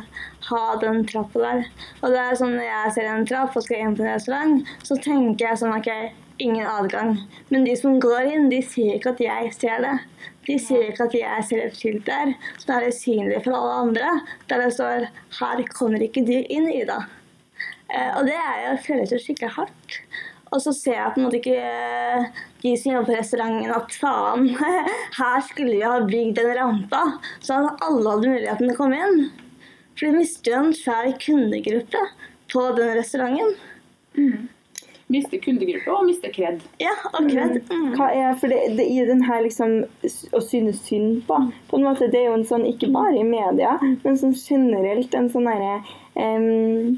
[0.49, 1.65] ha den trappa der.
[2.03, 4.69] Og det er sånn Når jeg ser en trapp og skal inn på en restaurant,
[4.83, 5.91] så tenker jeg sånn OK,
[6.39, 7.17] ingen adgang.
[7.51, 9.97] Men de som går inn, de sier ikke at jeg ser det.
[10.47, 14.21] De sier ikke at jeg ser et skilt der som er usynlig for alle andre,
[14.49, 17.07] der det står 'Her kommer ikke du inn, Ida'.
[17.95, 19.99] Eh, og det er jo, føles jo skikkelig hardt.
[20.55, 21.63] Og så ser jeg på en måte ikke
[22.63, 24.49] de som jobber på restauranten at faen,
[25.19, 27.03] her skulle vi ha bygd en rampa,
[27.43, 29.25] så at alle hadde muligheten til å komme inn.
[29.95, 32.03] For de mister jo en svær kundegruppe
[32.55, 33.57] på den restauranten.
[35.13, 36.63] Miste kundegruppe og miste kred.
[36.81, 37.59] Ja, akkurat.
[37.69, 37.91] Mm.
[37.99, 41.39] Hva er, for det, det i den her liksom å synes synd på,
[41.69, 45.15] på en måte, det er jo en sånn, ikke bare i media, men sånn generelt
[45.19, 45.77] en sånn derre
[46.15, 46.95] um,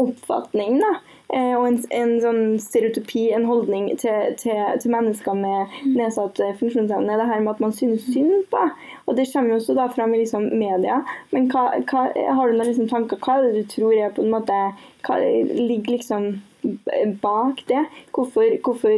[0.00, 0.94] oppfatning, da.
[1.32, 6.52] Eh, og en, en sånn stereotypi, en holdning til, til, til mennesker med nedsatt eh,
[6.58, 7.16] funksjonsevne.
[7.16, 8.66] Det her med at man synes synd på.
[9.06, 11.00] Og det kommer jo også da fram i liksom media.
[11.32, 13.20] Men hva, hva, har du noen liksom tanker?
[13.24, 14.58] Hva er det du tror er på en måte
[15.06, 16.28] Hva ligger liksom
[17.24, 17.86] bak det?
[18.12, 18.92] Hvorfor, hvorfor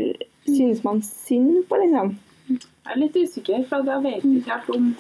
[0.51, 2.17] synes man synd på, liksom?
[2.51, 4.91] Jeg er litt usikker, for jeg vet ikke helt om,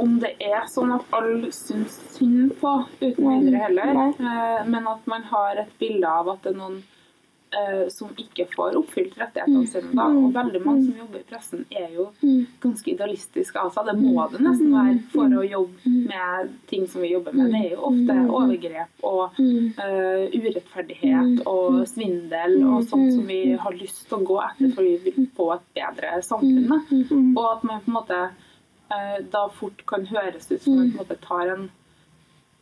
[0.00, 4.00] om det er sånn at alle syns synd på, uten videre heller.
[4.14, 6.80] Eh, Men at man har et bilde av at det er noen
[7.54, 9.92] uh, som ikke får oppfylt rettighetene sine.
[9.96, 10.06] Da.
[10.08, 12.06] Og veldig mange som jobber i pressen, er jo
[12.62, 13.90] ganske idealistiske av seg.
[13.90, 17.52] Det må det nesten være for å jobbe med ting som vi jobber med.
[17.54, 23.80] Det er jo ofte overgrep og uh, urettferdighet og svindel og sånt som vi har
[23.80, 27.34] lyst til å gå etter for vi vil få et bedre samfunn.
[27.34, 28.22] Og at man på en måte
[29.32, 31.70] da fort kan høres ut som man på en måte tar en,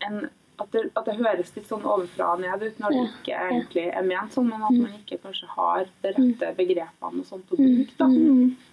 [0.07, 0.19] en
[0.59, 3.85] at det, at det høres litt sånn ovenfra og ned ut når det ikke egentlig
[3.95, 7.57] er ment sånn, men at man ikke kanskje har de rette begrepene og sånt å
[7.61, 7.95] bruke.
[8.01, 8.09] da.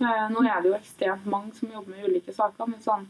[0.02, 3.06] Eh, Nå er det jo ekstremt mange som jobber med ulike saker, men sånn,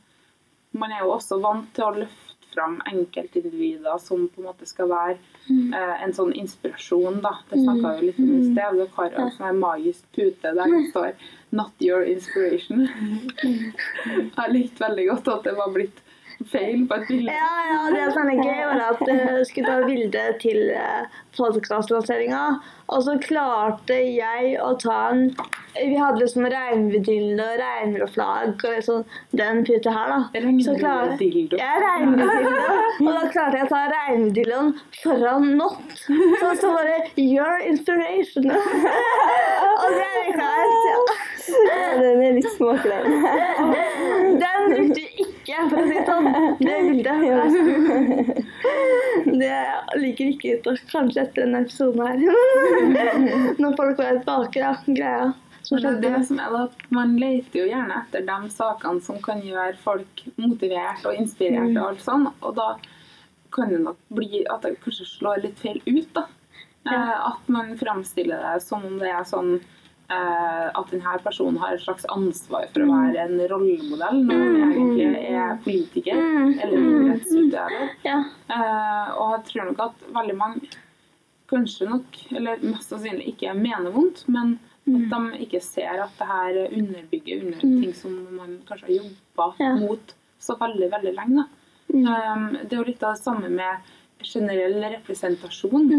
[0.73, 2.24] man er jo også vant til å løfte
[2.55, 5.17] fram enkeltindivider som på en måte skal være
[5.51, 7.21] eh, en sånn inspirasjon.
[7.25, 7.35] da.
[7.51, 8.79] Det snakka vi litt om i sted.
[8.79, 11.11] Dere har en sånn magisk pute der det står
[11.55, 12.87] 'Not your inspiration'.
[14.37, 16.01] Jeg likte veldig godt at det var blitt
[16.51, 17.31] feil på et bilde.
[17.31, 22.41] Ja, ja, det som er gøy, var at jeg skulle ta bilde til uh, podkastlanseringa.
[22.93, 25.24] Og så klarte jeg å ta en
[25.76, 29.02] Vi hadde liksom regnbuedildo og regnbueflagg og liksom
[29.36, 30.19] den puta her, da.
[30.63, 31.58] Så klar- Regnbuedildo.
[31.60, 32.78] Ja, regnbuedildo.
[33.02, 34.69] Og da klarte jeg å ta regnbuedildoen
[35.02, 35.98] foran not.
[36.06, 38.48] Så så bare Your inspiration.
[39.82, 40.71] og det er klart.
[40.91, 41.00] ja.
[41.45, 43.06] Den er litt småklein.
[44.41, 46.28] Den brukte vi ikke, for å si det sånn.
[46.60, 48.45] Det bildet.
[49.26, 49.60] Det
[50.02, 53.57] liker ikke ut, kanskje etter denne episoden her.
[53.61, 55.33] Når folk vet bak ja, greia.
[55.65, 59.41] Som det det som er at Man leter jo gjerne etter de sakene som kan
[59.41, 61.73] gjøre folk motivert og inspirert.
[61.73, 62.75] Og alt sånn, og da
[63.55, 66.11] kan det nok bli at det kanskje slår litt feil ut.
[66.13, 66.27] da.
[66.91, 71.73] Eh, at man framstiller det som om det er sånn eh, at denne personen har
[71.73, 77.93] et slags ansvar for å være en rollemodell, når man egentlig er politiker eller idrettsutøver.
[78.05, 78.19] Ja.
[78.53, 80.75] Eh, og jeg tror nok at veldig mange
[81.49, 86.27] kanskje nok, eller mest sannsynlig ikke mener vondt, men at de ikke ser at det
[86.29, 89.75] her underbygger under ting som man kanskje har jobba Ja.
[89.81, 91.45] mot så veldig, veldig lenge.
[91.93, 92.05] Mm.
[92.05, 93.77] Um, det er jo litt av det samme med
[94.25, 95.89] generell representasjon,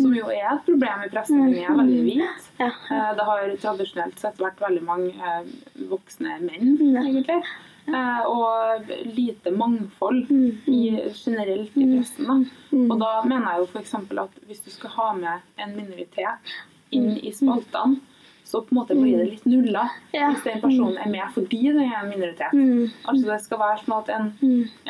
[0.00, 1.42] som jo er et problem i pressen.
[1.52, 2.46] Jeg er veldig hvit.
[2.60, 2.68] Ja.
[2.90, 5.44] Eh, Det har tradisjonelt sett vært veldig mange eh,
[5.90, 7.42] voksne menn, egentlig.
[7.86, 10.30] Eh, Og lite mangfold
[10.66, 12.26] i, generelt i pressen.
[12.26, 12.78] Da.
[12.94, 13.94] Og da mener jeg jo f.eks.
[13.94, 16.54] at hvis du skal ha med en minoritet
[16.94, 18.00] inn i spaltene,
[18.44, 20.30] så på en måte blir det litt nulla Ja.
[20.30, 22.52] hvis den personen er med fordi det er en minoritet.
[22.52, 22.90] Mm.
[23.08, 24.26] Altså Det skal være sånn at en,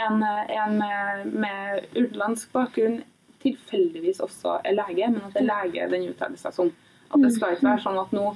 [0.07, 0.23] en,
[0.59, 3.03] en med, med utenlandsk bakgrunn
[3.45, 6.71] tilfeldigvis også er lege, men at det er lege den uttaler seg som.
[7.13, 8.35] At det skal ikke være sånn at nå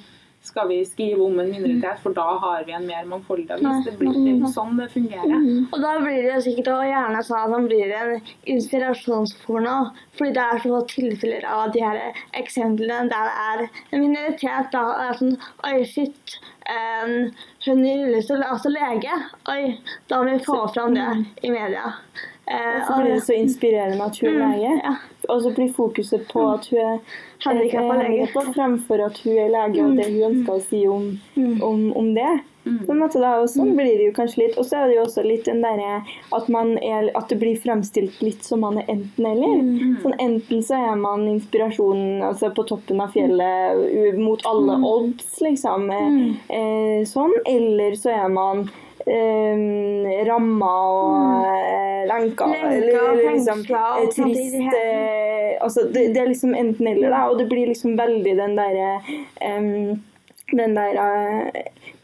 [0.49, 3.85] skal vi skrive om en minoritet, for da har vi en mer mangfoldig avis.
[3.85, 5.47] Det blir det er jo sånn det fungerer.
[5.69, 8.15] Og da blir det sikkert og gjerne sånn at man blir en
[8.57, 9.77] inspirasjonsporno.
[10.19, 12.01] Fordi det er så få tilfeller av de her
[12.39, 14.71] eksemplene der det er en minoritet.
[14.73, 15.37] Da det er sånn
[15.69, 16.39] Oi, shit.
[16.69, 17.31] Um,
[17.65, 19.15] hun i rullestol er også lege.
[19.53, 19.79] Oi,
[20.11, 21.09] da må vi få fram det
[21.43, 21.95] i media.
[22.49, 24.75] Og Så blir det så inspirerende at hun er lege.
[24.85, 24.95] ja.
[25.29, 27.01] så blir fokuset på at hun er
[27.45, 28.45] Handikappet er lege.
[28.55, 31.11] fremfor at hun er lege og det hun ønsker å si om,
[31.63, 32.31] om, om det.
[32.87, 34.57] På en måte da, og Sånn blir det jo kanskje litt.
[34.61, 36.01] Og så er det jo også litt den derre
[36.37, 39.63] at, at det blir fremstilt litt som man er enten-eller.
[40.03, 45.89] Sånn, enten så er man inspirasjonen altså på toppen av fjellet mot alle odds, liksom.
[45.95, 46.21] Eh,
[46.59, 47.35] eh, sånn.
[47.49, 48.67] Eller så er man
[49.13, 52.53] eh, rammer og eh, lenker.
[52.53, 57.27] Lenka, eller, liksom i trist det eh, altså, det, det er liksom enten-eller, da.
[57.31, 59.01] Og det blir liksom veldig den derre
[60.49, 60.97] Den der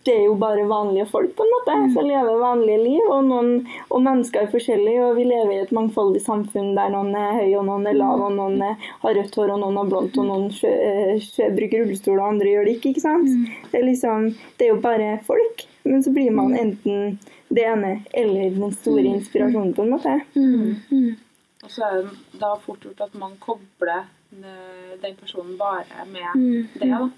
[0.04, 3.04] Det er jo bare vanlige folk, på en måte, som lever vanlige liv.
[3.08, 3.54] Og, noen,
[3.88, 7.54] og mennesker er forskjellige, og vi lever i et mangfoldig samfunn der noen er høy,
[7.56, 10.28] og noen er lav, og noen er, har rødt hår, og noen har blondt, og
[10.28, 12.92] noen sjø, eh, sjø, bruker rullestol, og andre gjør det ikke.
[12.92, 13.32] ikke sant?
[13.70, 14.28] Det, er liksom,
[14.60, 15.64] det er jo bare folk.
[15.84, 17.18] Men så blir man enten
[17.48, 20.14] det ene eller den store inspirasjonen, på en måte.
[21.64, 24.06] Og så er det da fort gjort at man kobler
[25.02, 26.34] den personen bare med
[26.80, 26.88] det.
[26.90, 27.08] da.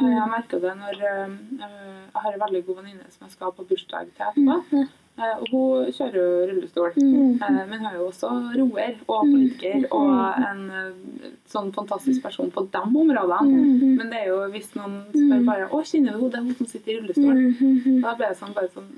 [0.00, 3.66] Jeg merka det når eh, jeg har en veldig god venninne som jeg skal på
[3.68, 4.86] bursdag til etterpå.
[5.18, 7.34] Eh, Og hun kjører jo rullestol, mm.
[7.68, 12.64] men hun er jo også roer og politiker og en eh, sånn fantastisk person på
[12.72, 13.64] de områdene.
[13.98, 16.30] Men det er jo hvis noen spør bare 'Å, kjenner du henne?
[16.32, 18.88] Det er hun som sitter i rullestol.' Da ble det sånn bare sånn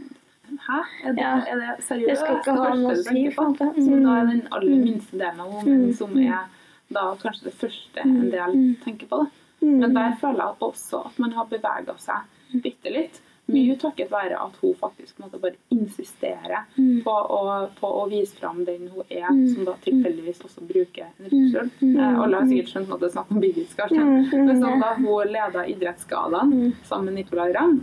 [0.55, 0.81] Hæ?
[1.05, 1.33] Er det, Ja.
[1.50, 2.09] er det seriøst?
[2.09, 5.50] Jeg skal ikke ha noe å si, Så da er den aller minste delen av
[5.50, 6.46] henne, men som er
[6.92, 9.18] da kanskje det første en del tenker på.
[9.24, 9.27] Da.
[9.66, 13.20] Men der føler jeg også at man har bevega seg bitte litt.
[13.46, 16.62] Mye takket være at hun faktisk måtte bare insistere
[17.04, 21.26] på, å, på å vise fram den hun er, som da tilfeldigvis også bruker en
[21.28, 21.68] rullestol.
[21.85, 24.30] Eh, Alle har sikkert skjønt at det er snakk om Birgit Skarstein.
[24.46, 26.54] Men sånn da hun leda Idrettsgalaen
[26.88, 27.83] sammen med Nicolay Ramm,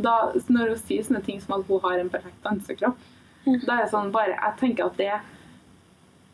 [0.00, 0.14] da
[0.48, 2.96] når hun sier sånne ting som at hun har en perfekt dansekropp,
[3.66, 5.12] da er det sånn bare Jeg tenker at det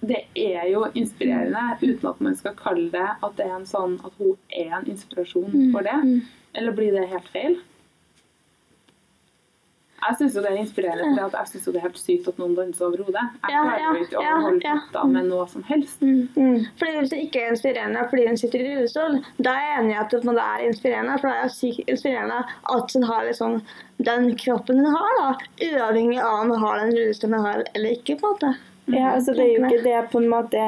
[0.00, 3.96] det er jo inspirerende, uten at man skal kalle det at det er en sånn
[4.06, 5.96] at hun er en inspirasjon for det.
[6.54, 7.56] Eller blir det helt feil?
[9.98, 12.54] Jeg syns jo det er inspirerende, for jeg syns det er helt sykt at noen
[12.54, 13.24] danser over hodet.
[13.42, 14.74] Jeg Ja, klarer jo ja, ikke å ja, holde ja.
[14.78, 15.98] takta med noe som helst.
[16.78, 19.94] Fordi Hvis det ikke er inspirerende fordi hun sitter i rullestol, da er jeg enig
[19.96, 21.18] i at det er inspirerende.
[21.18, 22.38] For det er sykt inspirerende
[22.76, 23.58] at hun har liksom
[24.06, 25.30] den kroppen hun har, da,
[25.72, 28.18] uavhengig av om hun har den rullestolen hun har eller ikke.
[28.20, 28.54] på en måte.
[28.88, 30.62] Ja, altså det er jo ikke det på en måte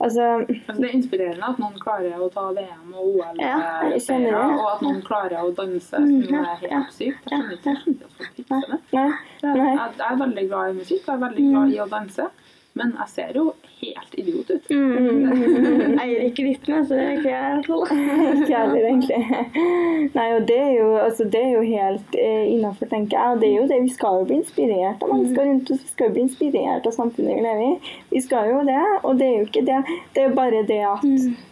[0.00, 3.56] Altså, Altså, det er inspirerende at noen klarer å ta VM og OL Ja,
[4.00, 4.54] seiere, det.
[4.56, 7.26] og at noen klarer å danse, som ja, er helt sykt.
[7.28, 8.78] Jeg skjønner ikke at folk fikser det.
[8.96, 12.28] Jeg, jeg er veldig glad i musikk, og jeg er veldig glad i å danse.
[12.78, 14.68] Men jeg ser jo helt idiot ut.
[16.00, 17.56] Jeg er ikke rytme, så det er ikke jeg.
[18.40, 20.10] Ikke jeg heller, egentlig.
[20.14, 23.34] Nei, og det er jo, altså, det er jo helt eh, innafor, tenker jeg.
[23.34, 25.82] Og det er jo det, vi skal jo bli inspirert av mennesker rundt oss.
[25.84, 27.94] Vi skal jo bli inspirert av samfunnet vi lever i.
[28.14, 29.80] Vi skal jo det, og det er jo ikke det.
[30.14, 31.06] Det er jo bare det at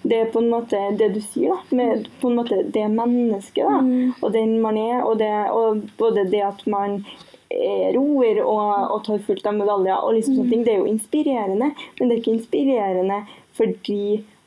[0.09, 1.79] det er på en måte det du sier, da.
[1.81, 3.81] Med på en måte det mennesket, da.
[4.23, 7.03] Og den man er, og, det, og både det at man
[7.95, 10.65] roer og, og tar fullt av medaljer og liksom sånne ting.
[10.67, 13.21] Det er jo inspirerende, men det er ikke inspirerende
[13.59, 14.03] fordi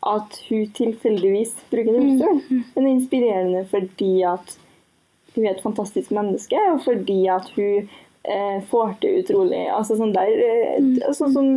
[0.07, 2.41] at hun tilfeldigvis bruker rullestol.
[2.49, 4.55] Men det er inspirerende fordi at
[5.35, 7.99] hun er et fantastisk menneske, og fordi at hun eh,
[8.69, 10.29] får til utrolig altså sånn, der,
[10.77, 10.99] mm.
[11.17, 11.47] sånn, som,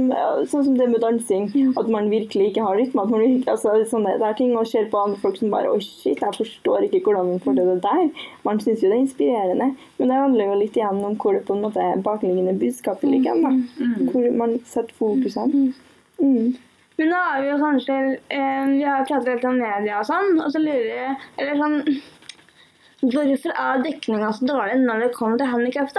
[0.49, 1.51] sånn som det med dansing.
[1.77, 3.05] At man virkelig ikke har rytme.
[3.05, 5.81] At man virkelig, altså, sånne der ting, og ser på andre folk som bare Oi,
[5.85, 8.29] shit, jeg forstår ikke hvordan man får til det der.
[8.49, 9.71] Man syns jo det er inspirerende.
[9.99, 13.45] Men det handler jo litt igjen om hvor det på en måte bakliggende budskapet ligger.
[13.45, 13.53] Da.
[14.09, 15.75] Hvor man setter fokusene.
[16.23, 16.55] Mm.
[16.97, 17.95] Men nå har vi jo kanskje
[18.31, 21.81] eh, Vi har pratet litt om media og sånn, og så lurer jeg Eller sånn
[23.05, 25.91] Hvorfor er dekninga så dårlig når det kommer til handikap?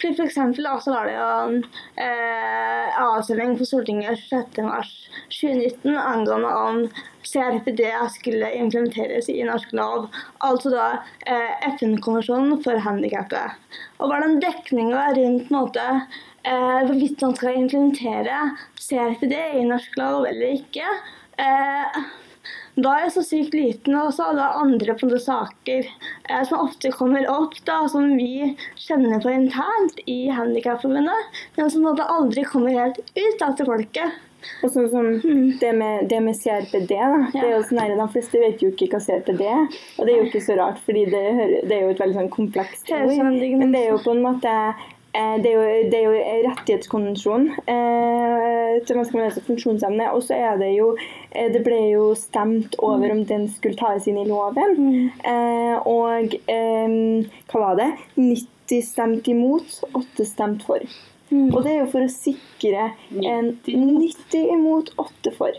[0.00, 1.60] For da, så var det jo
[2.02, 4.58] eh, avstemning på Stortinget 6.
[4.66, 4.90] mars
[5.30, 6.80] 2019 angående om
[7.22, 7.84] CRPD
[8.16, 10.08] skulle implementeres i norsk lov.
[10.42, 10.88] Altså da
[11.30, 13.54] eh, FN-konvensjonen for handikappede.
[14.02, 18.46] Og hvordan dekninga rundt måte eh, hvorvidt man skal implementere
[18.80, 20.90] CRPD i norsk lov eller ikke.
[21.38, 22.02] Eh,
[22.84, 26.44] da er jeg så sykt liten, også, og da er andre på noen saker eh,
[26.46, 32.06] som ofte kommer opp, da, som vi kjenner på internt i Handikapforbundet, men som måte
[32.06, 34.24] aldri kommer helt ut da, til folket.
[34.62, 35.06] Og sånn som
[35.58, 37.22] det med, det med CRPD, da.
[37.32, 39.64] Det er jo sånn her, De fleste vet jo ikke hva CRPD er.
[39.98, 41.24] Og det er jo ikke så rart, fordi det,
[41.66, 43.10] det er jo et veldig sånn komplekst ord.
[43.10, 43.58] en diagnose.
[43.64, 44.54] Men det er jo på en måte
[45.12, 50.10] det er, jo, det er jo rettighetskonvensjon eh, til mennesker med nedsatt funksjonsevne.
[50.14, 54.06] Og så er det jo eh, Det ble jo stemt over om den skulle tas
[54.10, 54.76] inn i loven.
[55.24, 56.98] Eh, og eh,
[57.50, 57.90] hva var det?
[58.20, 60.84] 90 stemt imot, 8 stemt for.
[61.32, 64.04] Og det er jo for å sikre en 90 imot.
[64.32, 65.56] 90 imot 8 for.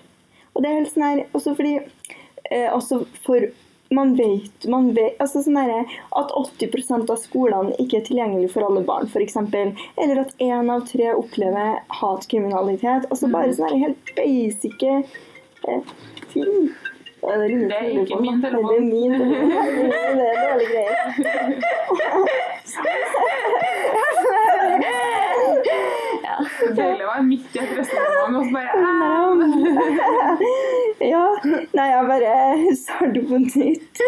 [0.54, 3.46] Og det er helt sånn her Også fordi eh, Også for
[3.90, 5.86] man vet, man vet altså sånn der,
[6.20, 9.36] At 80% av skolene ikke er tilgjengelig for alle barn, f.eks.
[9.40, 13.10] Eller at én av tre opplever hatkriminalitet.
[13.10, 15.02] Altså bare sånne helt basic eh,
[16.34, 16.70] ting.
[17.20, 18.70] Ja, det, Det er ikke min telefon.
[18.70, 19.50] Det er min telefon.
[20.20, 20.98] Det er dårlige greier.
[26.60, 28.70] Deilig å være midt i et resonnement og så bare
[31.00, 31.26] Ja.
[31.78, 32.34] Nei, jeg bare
[32.76, 34.02] starter på nytt.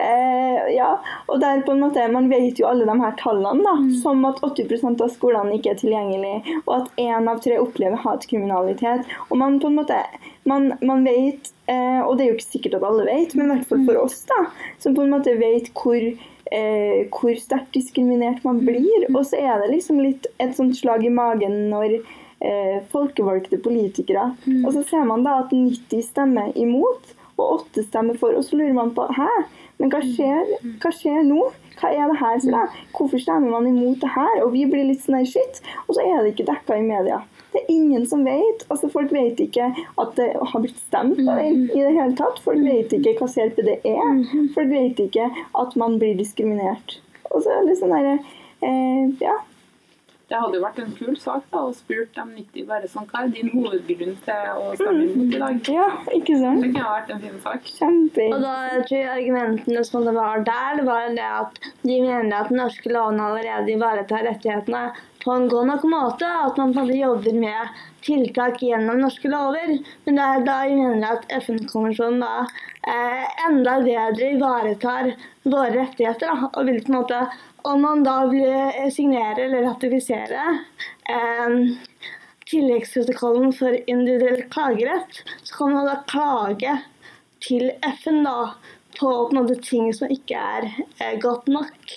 [0.00, 0.90] Eh, ja.
[1.28, 4.42] Og der på en måte, Man vet jo alle de her tallene, da, som at
[4.42, 9.08] 80% av skolene ikke er tilgjengelig, og at én av tre opplever hatkriminalitet.
[9.30, 9.98] Og man på en måte,
[10.50, 13.54] man, man vet, eh, og det er jo ikke sikkert at alle vet, men i
[13.54, 14.44] hvert fall for oss, da,
[14.82, 16.00] som på en måte vet hvor
[16.52, 19.08] eh, hvor sterkt diskriminert man blir.
[19.12, 24.30] Og så er det liksom litt et sånt slag i magen når eh, folkevalgte politikere
[24.64, 28.36] Og så ser man da at 90 stemmer imot, og 8 stemmer for.
[28.38, 29.30] Og så lurer man på hæ,
[29.80, 31.48] men hva skjer, hva skjer nå?
[31.80, 32.74] Hva er det her for deg?
[32.94, 34.36] Hvorfor stemmer man imot det her?
[34.44, 35.58] Og vi blir litt sånn shit.
[35.88, 37.24] Og så er det ikke dekka i media.
[37.54, 38.66] Det er ingen som vet.
[38.66, 39.70] Altså Folk vet ikke
[40.02, 42.42] at det har blitt stemt i i det hele tatt.
[42.42, 44.22] Folk vet ikke hva CRPD er.
[44.56, 45.30] Folk vet ikke
[45.62, 46.98] at man blir diskriminert.
[47.30, 49.40] Og så er det sånn derre eh, Ja.
[50.24, 53.26] Det hadde jo vært en kul sak da, å spurt dem 90 bare sånn, hva
[53.26, 55.68] er din hovedgrunn til å stemme imot i dag?
[55.68, 56.64] Ja, ikke sant?
[56.64, 57.68] Det kunne vært en fin sak.
[57.76, 58.24] Kjempe...
[58.32, 58.54] Og da
[58.88, 62.62] tror jeg argumentene som det var der, det var det at de mener at den
[62.62, 64.86] norske loven allerede ivaretar rettighetene
[65.24, 66.28] på en god nok måte.
[66.28, 69.78] At man både jobber med tiltak gjennom norske lover.
[70.04, 76.30] Men det er da jeg mener at FN-konvensjonen da eh, enda bedre ivaretar våre rettigheter.
[76.30, 77.24] Da, og vil på en måte
[77.64, 80.42] Om man da vil eh, signere eller ratifisere
[81.08, 81.54] eh,
[82.50, 86.74] tilleggsprotokollen for individuell klagerett, så kan man da klage
[87.44, 87.70] til
[88.02, 88.52] FN da,
[88.98, 91.96] på, på måte, ting som ikke er eh, godt nok.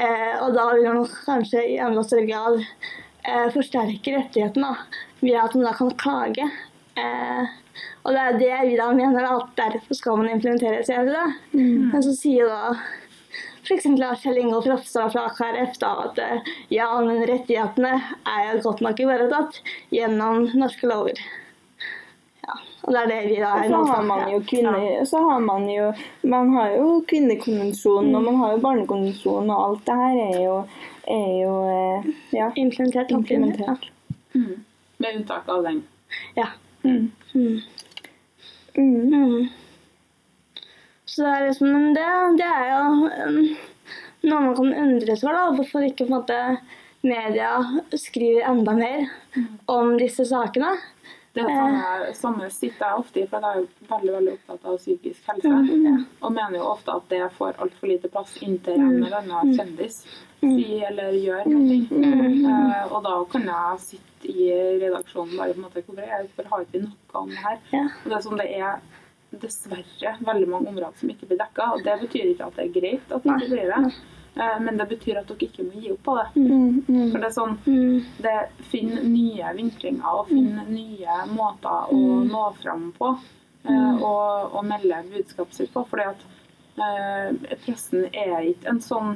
[0.00, 4.72] Eh, og da vil man kanskje i enda større grad eh, forsterke rettighetene
[5.20, 6.46] ved at man da kan klage.
[7.00, 7.58] Eh,
[8.04, 11.12] og det er det vi da mener, at derfor skal man implementere CRD.
[11.52, 12.74] Men så sier da
[13.60, 13.86] f.eks.
[14.22, 17.92] Kjell Ingolf Ropstad fra KrF da, at ja, men rettighetene
[18.24, 19.60] er godt nok ivaretatt
[19.94, 21.20] gjennom norske lover.
[22.82, 25.04] Og det er det vi da er Så har man jo Ja.
[25.04, 29.86] Så har man jo Man har jo kvinnekonvensjonen, og man har jo barnekonvensjonen, og alt
[29.86, 30.56] det her er jo,
[31.06, 33.10] er jo eh, ja, Implementert.
[33.10, 33.90] implementert.
[34.34, 34.64] Mm.
[34.98, 35.82] Med unntak av den.
[36.36, 36.46] Ja.
[36.82, 37.12] Mm.
[37.34, 37.60] Mm.
[38.74, 39.14] Mm.
[39.14, 39.48] Mm.
[41.04, 42.06] Så det er liksom Men det,
[42.38, 42.82] det er jo
[43.26, 43.56] um,
[44.22, 45.56] noe man kan undres over, da.
[45.56, 46.38] Hvorfor ikke på en måte
[47.02, 49.08] media skriver enda mer
[49.66, 50.74] om disse sakene.
[51.32, 54.64] Det er samme, samme sitter jeg ofte i, for jeg er jo veldig veldig opptatt
[54.66, 55.92] av psykisk helse.
[56.26, 60.00] Og mener jo ofte at det får altfor lite plass inntil en eller annen kjendis
[60.40, 61.78] sier eller gjør noe.
[62.00, 64.48] Eh, og da kan jeg sitte i
[64.82, 67.60] redaksjonen bare på en måte Hvorfor, jeg, hvorfor har ikke vi noe om det her?
[67.76, 67.84] Ja.
[68.02, 68.80] Og det er sånn det er
[69.40, 71.68] dessverre veldig mange områder som ikke blir dekka.
[71.76, 73.92] Og det betyr ikke at det er greit at det ikke blir det.
[74.36, 76.26] Eh, men det betyr at dere ikke må gi opp på det.
[76.36, 76.84] Mm.
[76.88, 77.10] Mm.
[77.10, 78.04] For det er sånn Mm.
[78.22, 78.36] det
[78.70, 83.16] finner nye vinklinger og finner nye måter å nå fram på.
[83.64, 84.02] mm.
[84.02, 85.82] og, og melde budskapet sitt på.
[85.90, 86.22] fordi at
[86.80, 89.10] eh, pressen er ikke en sånn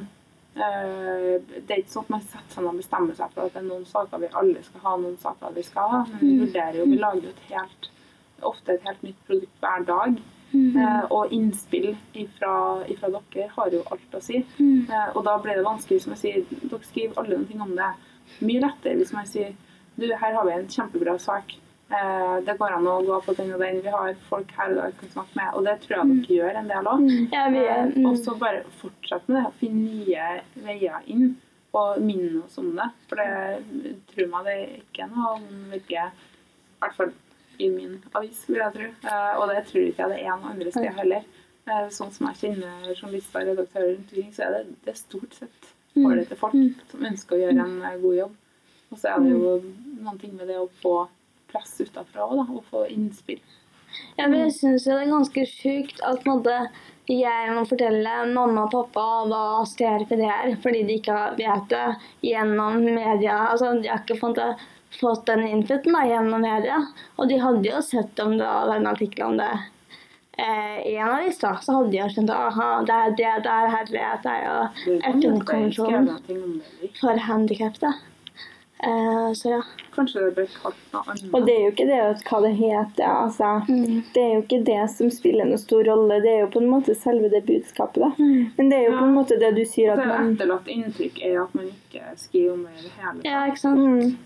[0.55, 3.53] eh, Det er ikke sånn at man setter seg ned og bestemmer seg for at
[3.55, 6.03] det er noen saker vi alle skal ha, noen saker vi skal ha.
[6.11, 7.89] Men vi vurderer jo, vi lager jo et helt,
[8.41, 10.21] ofte et helt nytt produkt hver dag.
[10.53, 12.53] Eh, og innspill ifra
[12.87, 14.41] dere har jo alt å si.
[14.59, 17.75] Eh, og da blir det vanskelig, som jeg sier, dere skriver alle noen ting om
[17.75, 17.91] det.
[18.41, 19.53] Mye lettere hvis man sier
[19.95, 21.55] du, her har vi en kjempebra sak.
[21.89, 23.81] Eh, det går an å gå på den og den.
[23.85, 25.49] Vi har folk her og der kan snakke med.
[25.53, 27.03] Og det tror jeg dere gjør en del òg.
[27.31, 28.05] Ja, vi, Eh, mm.
[28.09, 29.53] og så bare fortsette med det.
[29.61, 30.29] Finne nye
[30.65, 31.35] veier inn.
[31.75, 32.89] Og minne oss om det.
[33.09, 35.37] For det tror meg det er ikke noe
[35.73, 37.15] virker I hvert fall
[37.59, 38.91] i min avis, vil jeg tro.
[39.09, 41.27] Eh, og det tror ikke jeg det er andre sted heller.
[41.65, 44.99] Eh, sånn som jeg kjenner journalister og redaktører rundt omkring, så er det, det er
[45.01, 46.55] stort sett ålreite folk
[46.91, 48.33] som ønsker å gjøre en eh, god jobb.
[48.91, 49.53] Og så er det jo
[50.03, 50.97] noen ting med det å få
[51.51, 52.51] press utafra òg.
[52.57, 53.41] Og få innspill.
[54.17, 56.55] Ja, men jeg syns det er ganske sjukt at måte,
[57.09, 61.85] jeg må fortelle mamma og pappa hva CRPD er, fordi de ikke vet det
[62.25, 63.37] gjennom media.
[63.51, 64.69] Altså, de har ikke fått, det,
[64.99, 66.81] fått den inputen da, gjennom media.
[67.15, 69.51] Og de hadde jo sett om det var en artikkel om det
[70.37, 71.55] eh, i en avis, da.
[71.61, 74.97] Så hadde de jo skjønt aha, det er det der, herlighet, det er jo Det
[74.97, 76.59] er jo FN-konvensjonen
[76.99, 77.93] for handikappede.
[78.83, 79.61] Eh, så ja.
[79.95, 81.29] Kanskje det ble kalt noe annet.
[81.31, 83.05] Og det er jo ikke det at hva det heter.
[83.07, 83.51] Altså,
[84.13, 86.19] Det er jo ikke det som spiller noen stor rolle.
[86.25, 88.03] Det er jo på en måte selve det budskapet.
[88.03, 88.11] da.
[88.19, 91.21] Men det er jo på en måte det du sier at man det etterlatt inntrykk
[91.23, 93.29] er at man ikke skriver om det i det hele tatt.
[93.31, 93.79] ja, ikke sant?
[93.79, 94.17] Mm.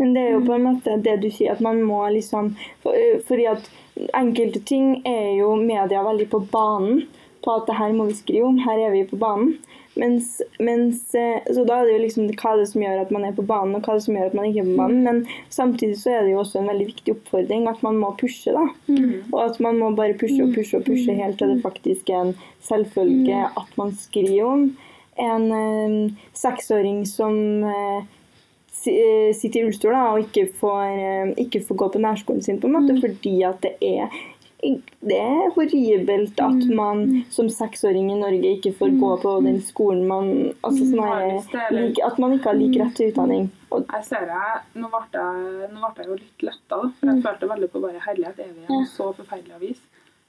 [0.00, 2.96] Men det er jo på en måte det du sier, at man må liksom for,
[3.28, 3.70] Fordi at
[4.16, 7.04] enkelte ting er jo media veldig på banen
[7.44, 9.54] på at det her må vi skrive om, her er vi på banen.
[9.98, 13.24] Mens, mens, så da er det jo liksom hva er det som gjør at man
[13.26, 15.00] er på banen, og hva er det som gjør at man ikke er på banen.
[15.06, 15.18] Men
[15.52, 18.66] samtidig så er det jo også en veldig viktig oppfordring at man må pushe, da.
[19.32, 22.28] Og at man må bare pushe og pushe og pushe helt til det faktisk er
[22.28, 22.38] en
[22.68, 24.64] selvfølge at man skriver om.
[25.20, 28.06] En eh, seksåring som eh,
[28.80, 32.68] sitter i rullestol da, og ikke får, eh, ikke får gå på nærskolen sin, på
[32.70, 34.20] en måte, fordi at det er
[34.60, 40.02] det er horribelt at man som seksåring i Norge ikke får gå på den skolen
[40.08, 40.26] man
[40.60, 43.08] altså sånn Har her, lyst til, eller- lik, At man ikke har lik rett til
[43.12, 43.46] utdanning.
[43.72, 44.60] Og, Jeg ser det.
[44.74, 46.80] Nå ble jeg, nå ble jeg jo litt letta.
[46.98, 49.80] For jeg følte veldig på bare herlighet, er vi i en så forferdelig avis?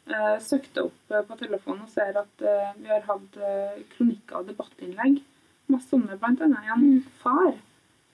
[0.08, 4.40] Jeg søkte opp eh, på telefonen og ser at eh, vi har hatt eh, kronikker
[4.40, 5.20] og debattinnlegg.
[5.68, 7.54] Masse sånne, blant annet en far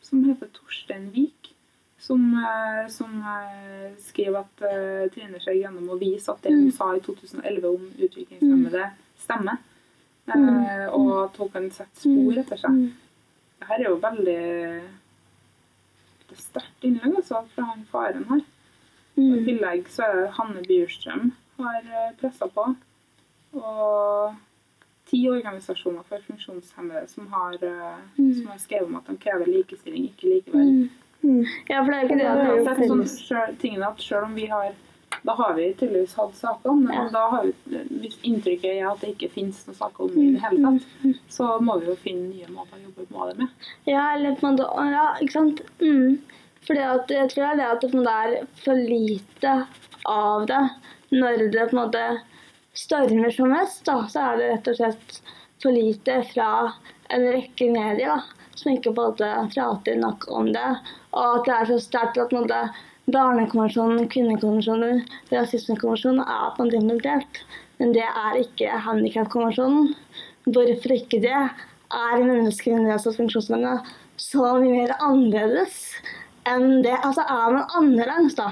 [0.07, 1.53] som heter Torstein Vik.
[1.99, 6.69] Som, eh, som eh, skriver at eh, Trine Skei gjennom må vise at det hun
[6.71, 9.57] sa i 2011 om utviklingshemmede, stemmer.
[10.29, 12.85] Eh, og at hun kan sette spor etter seg.
[13.57, 14.41] Dette er jo veldig
[16.27, 18.43] er sterkt innlegg altså, fra han faren her.
[19.17, 21.87] Og I tillegg så er det Hanne Bjurstrøm har
[22.19, 22.67] pressa på.
[23.57, 24.35] Og
[25.09, 27.57] ti organisasjoner for funksjonshemmede som har,
[28.17, 28.33] mm.
[28.33, 30.89] som har skrevet om at de krever likestilling, ikke likeverd.
[31.67, 34.27] Ja, for det er jo ikke det det er sett sånn, selv, tingene at selv
[34.29, 34.75] om vi har
[35.25, 38.89] Da har vi tydeligvis hatt saker om det, men da har vi, hvis inntrykket er
[38.89, 41.89] at det ikke finnes noen saker om det i det hele tatt, så må vi
[41.89, 43.65] jo finne nye måter å jobbe med det med.
[43.89, 45.63] Ja, eller på en måte Ja, ikke sant?
[45.81, 46.19] Mm.
[46.67, 49.55] Fordi at jeg tror det er det at det er for lite
[50.13, 50.63] av det.
[51.15, 52.05] Når det på en måte
[52.77, 55.21] stormer som mest, da, så er det rett og slett
[55.63, 56.49] for lite fra
[57.13, 58.19] en rekke medier da,
[58.57, 60.67] som ikke måte prater nok om det.
[61.13, 62.61] Og at det er så sterkt at måte,
[63.07, 67.39] Barnekonvensjonen, kvinnekonvensjonen, rasismekonvensjonen er på en implementert.
[67.79, 69.93] Men det er ikke handikapkonvensjonen.
[70.43, 71.37] Hvorfor ikke det?
[71.87, 73.77] Er mennesker med nedsatt funksjonsevne
[74.19, 75.77] så mye mer annerledes
[76.51, 76.97] enn det?
[76.97, 78.49] Altså, er man annerledes, da?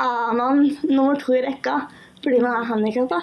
[0.00, 1.82] Er man nummer to i rekka
[2.22, 3.20] fordi man er handikappa?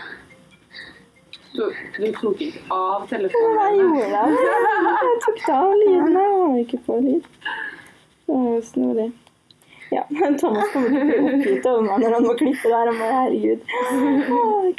[1.56, 1.64] Du,
[1.98, 4.26] du tok ikke av jeg gjorde det.
[5.00, 6.14] Jeg tok av lyden.
[6.20, 7.26] Jeg har ikke på lyd.
[8.30, 9.08] Det var snodig.
[9.92, 10.04] Ja,
[10.42, 12.86] Thomas kommer til å bli oppgitt over meg når han må klippe der.
[12.92, 13.62] Han bare herregud.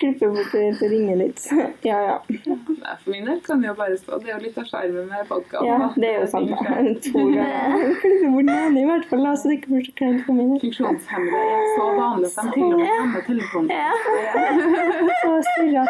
[0.00, 1.40] Klippe bort og ringe litt.
[1.86, 2.16] Ja, ja.
[2.30, 4.18] Nei, For min del kan jo bare stå.
[4.22, 5.66] Det er jo litt av skjermen med podkasten.
[5.66, 6.50] Ja, det er jo sant.
[6.50, 7.94] Sånn, To ganger.
[8.04, 10.32] Klippe bort den ene i hvert fall, da, så det ikke blir så kleint for
[10.38, 10.60] min del.
[10.66, 13.70] Funksjonshemmede er så vanlige at de til og med glemmer telefonen.
[15.26, 15.84] Å, surra.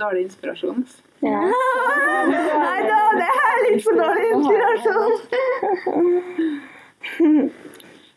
[0.00, 0.84] Dårlig inspirasjon.
[1.20, 1.40] Ja.
[1.44, 3.28] Nei, det
[3.60, 5.12] er litt for dårlig inspirasjon.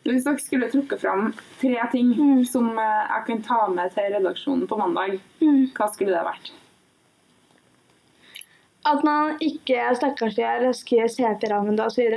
[0.04, 1.30] Hvis dere skulle trukket fram
[1.60, 2.10] tre ting
[2.48, 6.52] som eh, jeg kan ta med til redaksjonen på mandag, hva skulle det vært?
[8.84, 12.10] At man ikke er stakkarslig eller skriver CP-rammene osv.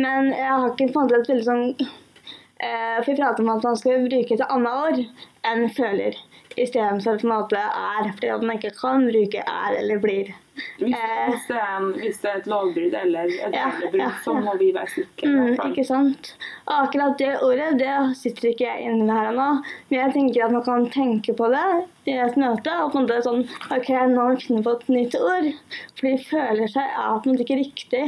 [0.00, 3.76] Men jeg har ikke fant et veldig sånn eh, For vi prater om at man
[3.76, 5.02] skal bruke et annet år
[5.50, 6.16] enn føler.
[6.56, 10.32] Istedenfor en måte er, fordi man ikke kan bruke er eller blir.
[10.78, 11.30] Hvis, Eh.
[11.30, 14.34] hvis, det er en, hvis det er et lovbrudd eller et Ja, regelbrudd, ja, så
[14.34, 15.26] må vi være sikre.
[15.26, 16.32] i Mm, ikke sant?
[16.66, 19.48] Akkurat det ordet det sitter ikke jeg inne med her ennå.
[19.90, 22.72] Men jeg tenker at man kan tenke på det i et møte.
[22.84, 25.52] Og på en måte sånn OK, nå har vi funnet på et nytt ord.
[25.98, 28.04] For de føler seg at man ikke er riktig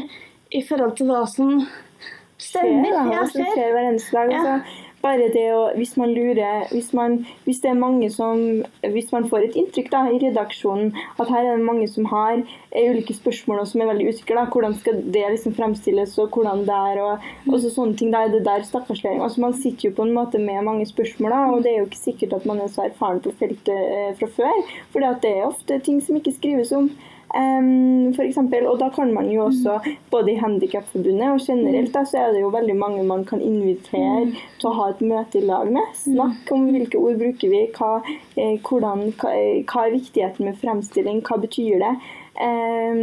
[0.53, 1.67] i forhold til hva som
[2.39, 2.85] stemmer.
[2.85, 3.53] skjer, da, Ja, hva som skjer.
[3.55, 4.31] skjer hver eneste dag.
[4.33, 4.39] Ja.
[4.39, 8.41] Altså, bare det å, hvis man lurer hvis, man, hvis det er mange som
[8.81, 12.41] Hvis man får et inntrykk da, i redaksjonen at her er det mange som har
[12.41, 16.35] eh, ulike spørsmål og som er veldig usikre, da, hvordan skal det liksom fremstilles og
[16.37, 18.13] hvordan det er og, og så sånne ting.
[18.15, 19.23] Da er det der stakkarsliggjøring.
[19.25, 21.89] Altså, man sitter jo på en måte med mange spørsmål, da, og det er jo
[21.89, 24.75] ikke sikkert at man er så erfaren på feltet eh, fra før.
[24.93, 26.91] For det er ofte ting som ikke skrives om.
[27.31, 29.77] Um, for eksempel, og da kan man jo også,
[30.11, 34.33] både i Handikapforbundet og generelt, da, så er det jo veldig mange man kan invitere
[34.59, 35.93] til å ha et møte i lag med.
[35.95, 38.01] Snakk om hvilke ord bruker vi, hva,
[38.35, 41.95] eh, hvordan, hva, eh, hva er viktigheten med fremstilling, hva betyr det?
[42.41, 42.97] Em,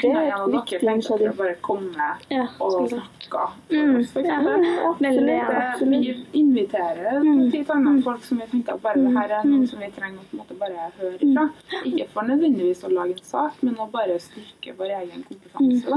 [0.00, 1.32] det er et viktig initiativ.
[1.36, 4.94] bare komme Ja, og snakke Mm, ja, ja.
[5.00, 7.50] Veldig vi inviterer Mm.
[7.52, 10.18] til andre folk som vi tenker at bare det her er noe som vi trenger
[10.18, 11.48] å måte bare høre fra.
[11.84, 15.86] Ikke for nødvendigvis å lage en sak, men å bare styrke vår egen kompetanse.
[15.86, 15.96] Da.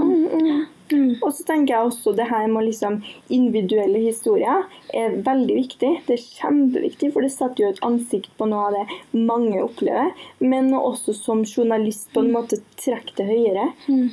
[0.92, 1.16] Mm.
[1.22, 3.00] Og så tenker jeg også det her med liksom
[3.34, 5.92] individuelle historier er veldig viktig.
[6.08, 10.12] Det er kjempeviktig, for det setter jo et ansikt på noe av det mange opplever.
[10.44, 13.70] Men også som journalist på en måte trekke det høyere,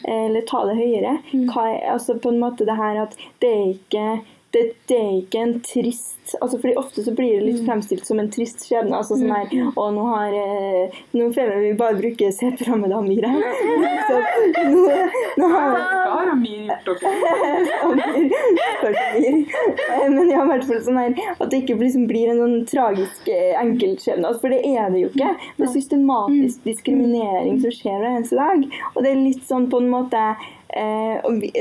[0.08, 1.16] eller ta det høyere.
[1.50, 4.04] Hva er, altså på en måte det her at det er ikke
[4.54, 8.18] det, det er ikke en trist altså fordi Ofte så blir det litt fremstilt som
[8.22, 8.96] en trist skjebne.
[8.96, 13.40] altså sånn her, og nå har eh, Nå føler vi bare bruker C-programmet Amir her.
[14.06, 14.18] Så
[14.70, 14.84] nå,
[15.40, 17.10] nå har Hva har Amir gjort dere?
[18.80, 22.62] Eh, Men ja, i hvert fall sånn her, at det ikke liksom blir en sånn
[22.70, 24.28] tragisk eh, enkeltskjebne.
[24.28, 25.32] Altså, for det er det jo ikke.
[25.58, 28.64] Det er systematisk diskriminering som skjer hver eneste dag.
[28.94, 30.22] Og det er litt sånn på en måte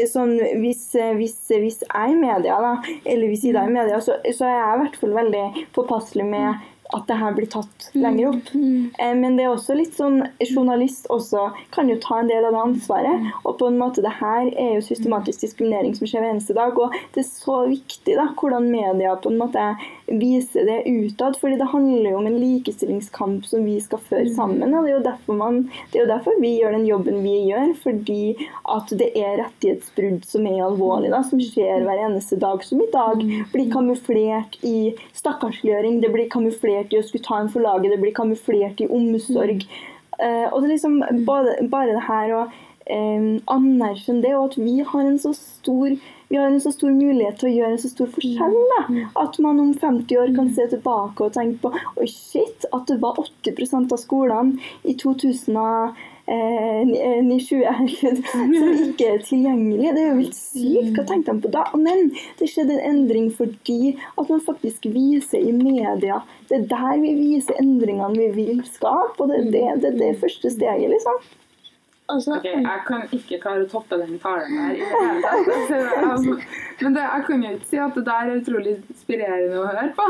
[0.10, 3.78] sånn, hvis, eh, hvis, hvis jeg er i media, da, eller hvis Ida er i
[3.78, 5.46] media, så, så er jeg i hvert fall veldig
[5.76, 8.50] påpasselig med at det her blir tatt lenger opp.
[8.54, 8.90] Mm.
[9.22, 12.64] Men det er også litt sånn Journalist også kan jo ta en del av det
[12.64, 13.28] ansvaret.
[13.44, 16.78] Og på en måte det her er jo systematisk diskriminering som skjer hver eneste dag.
[16.78, 19.66] Og det er så viktig da, hvordan media på en måte
[20.10, 21.38] viser det utad.
[21.38, 24.74] fordi det handler jo om en likestillingskamp som vi skal føre sammen.
[24.74, 25.62] Og det er jo derfor, man,
[25.92, 27.76] det er jo derfor vi gjør den jobben vi gjør.
[27.84, 28.24] Fordi
[28.78, 32.66] at det er rettighetsbrudd som er alvorlig, da, som skjer hver eneste dag.
[32.66, 33.22] Som i dag
[33.54, 36.02] blir kamuflert i stakkarsliggjøring.
[36.02, 37.92] Det blir kamuflert i å skulle ta en for laget.
[37.92, 39.66] Det blir kamuflert i omsorg.
[40.20, 42.42] Uh, og det er liksom bare, bare det her å
[42.90, 45.94] eh, anerkjenne det, og at vi har en så stor
[46.30, 48.58] vi har en så stor mulighet til å gjøre en så stor forskjell.
[48.70, 49.06] Da.
[49.18, 53.00] At man om 50 år kan se tilbake og tenke på Oi, shit, at det
[53.02, 54.94] var 80% av skolene i
[56.30, 58.54] 2027 herregud, som
[58.86, 59.94] ikke er tilgjengelige.
[59.96, 60.92] Det er jo helt sykt.
[60.98, 61.66] Hva tenkte de på da?
[61.80, 66.22] Men det skjedde en endring fordi at man faktisk viser i media.
[66.50, 70.02] Det er der vi viser endringene vi vil skape, og det er det, det, er
[70.04, 71.22] det første steget, liksom.
[72.10, 74.78] Og okay, Jeg kan ikke klare å toppe den talen her.
[75.70, 75.82] det.
[76.02, 76.36] Altså,
[76.82, 79.90] Men det, jeg kan jo ikke si at det der er utrolig inspirerende å høre
[79.98, 80.08] på.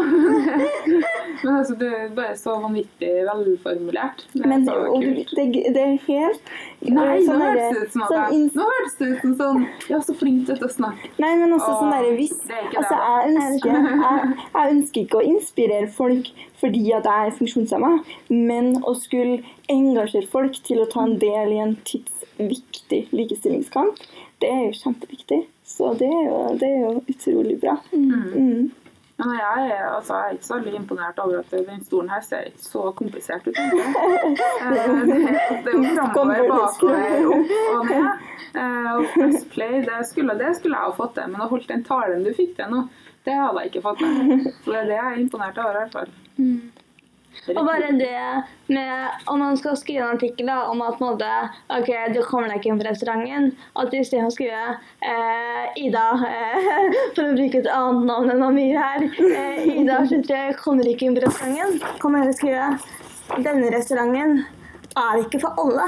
[1.44, 4.26] Men altså, det er bare så vanvittig velformulert.
[4.34, 7.92] Det er Men så og, det, det er helt Nei, nå sånn hørtes det ut
[7.92, 10.70] som at sånn Nå hørtes det ut som sånn Ja, så flink du er til
[10.70, 11.10] å snakke.
[11.20, 15.92] Nei, men også sånn derre hvis Altså, jeg ønsker, jeg, jeg ønsker ikke å inspirere
[15.98, 17.92] folk fordi at jeg er funksjonshemma,
[18.36, 19.38] men å skulle
[19.72, 24.02] engasjere folk til å ta en del i en tidsviktig likestillingskamp,
[24.44, 25.40] det er jo kjempeviktig.
[25.64, 27.78] Så det er jo, det er jo utrolig bra.
[27.94, 28.72] Mm.
[29.20, 32.46] Men jeg altså, jeg er ikke så veldig imponert over at den stolen her ser
[32.48, 33.60] ikke så komplisert ut.
[34.70, 35.18] Eh, Det,
[35.66, 38.08] det er jo framover, bakover, opp og ned.
[38.56, 41.28] Eh, Og press play, det skulle, det skulle jeg ha fått til.
[41.34, 42.84] Men å holde den talen du fikk til nå,
[43.28, 44.46] det hadde jeg ikke fått til.
[44.64, 46.14] Så det er det jeg er imponert over, i hvert fall.
[47.56, 51.30] Og bare det med om man skal skrive en artikkel da, om at måte,
[51.74, 54.62] ok, du kommer deg ikke inn på restauranten, at i stedet for å skrive
[55.14, 56.70] eh, Ida, eh,
[57.16, 61.18] for å bruke et annet navn enn Amir her, eh, Ida 23 kommer ikke inn
[61.18, 64.42] på restauranten, kan man heller skrive denne restauranten
[64.98, 65.86] er ikke for alle.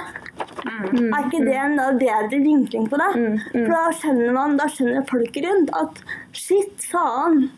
[0.62, 3.10] Er ikke det en bedre vinkling på det?
[3.54, 6.04] For da skjønner man, da skjønner folk rundt at
[6.38, 7.50] shit, faen,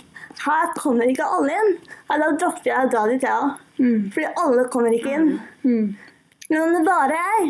[0.43, 1.75] her kommer ikke alle inn.
[2.09, 3.59] Ja, da dropper jeg å dra dit, jeg òg.
[4.13, 5.29] Fordi alle kommer ikke inn.
[6.49, 7.45] Men om det bare er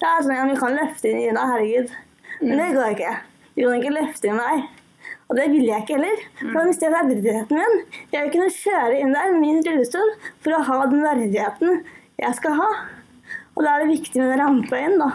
[0.00, 1.90] Det er sånn at vi kan løfte inn Ina, herregud.
[2.40, 3.12] Men det går ikke.
[3.54, 4.64] Du kan ikke løfte inn meg.
[5.28, 6.22] Og det vil jeg ikke heller.
[6.40, 7.76] For da mister jeg verdigheten min.
[8.12, 10.10] Jeg vil kunne kjøre inn der med min rullestol
[10.44, 11.80] for å ha den verdigheten
[12.20, 12.68] jeg skal ha.
[13.54, 15.10] Og da er det viktig med den rampa inn, da.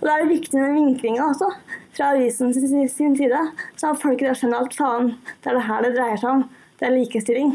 [0.00, 1.50] Og da er det viktig med vinklinga også,
[1.92, 3.42] fra avisen sin side.
[3.76, 5.10] Så har folk da skjønner at faen,
[5.44, 6.46] det er det her det dreier seg om.
[6.80, 7.52] Det er likestilling.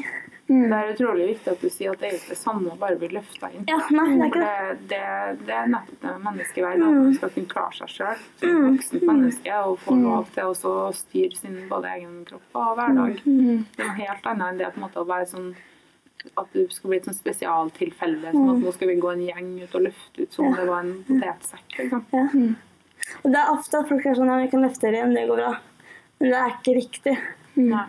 [0.52, 3.64] Det er utrolig viktig at du sier at samme å bare bli løfta inn.
[3.70, 4.50] Ja, nei, det er det.
[4.92, 5.02] det,
[5.46, 8.66] det, er nettopp det menneskeverdet, at man skal kunne klare seg sjøl som mm.
[8.68, 13.22] voksent menneske og få lov til å styre sin både egen kropp og hverdag.
[13.24, 15.52] Det er noe helt annet enn det på en måte å være sånn
[16.38, 18.34] at du skal bli et sånn spesialtilfelle.
[18.36, 20.68] Sånn at nå skal vi gå en gjeng ut og løfte ut som om det
[20.68, 21.68] var en potetsekk.
[21.80, 22.04] Liksom.
[22.14, 22.28] Ja.
[23.24, 25.28] Og det er ofte at folk er sånn ja, vi kan løfte det inn, det
[25.32, 25.54] går bra.
[26.22, 27.16] Men det er ikke riktig.
[27.58, 27.88] Nei.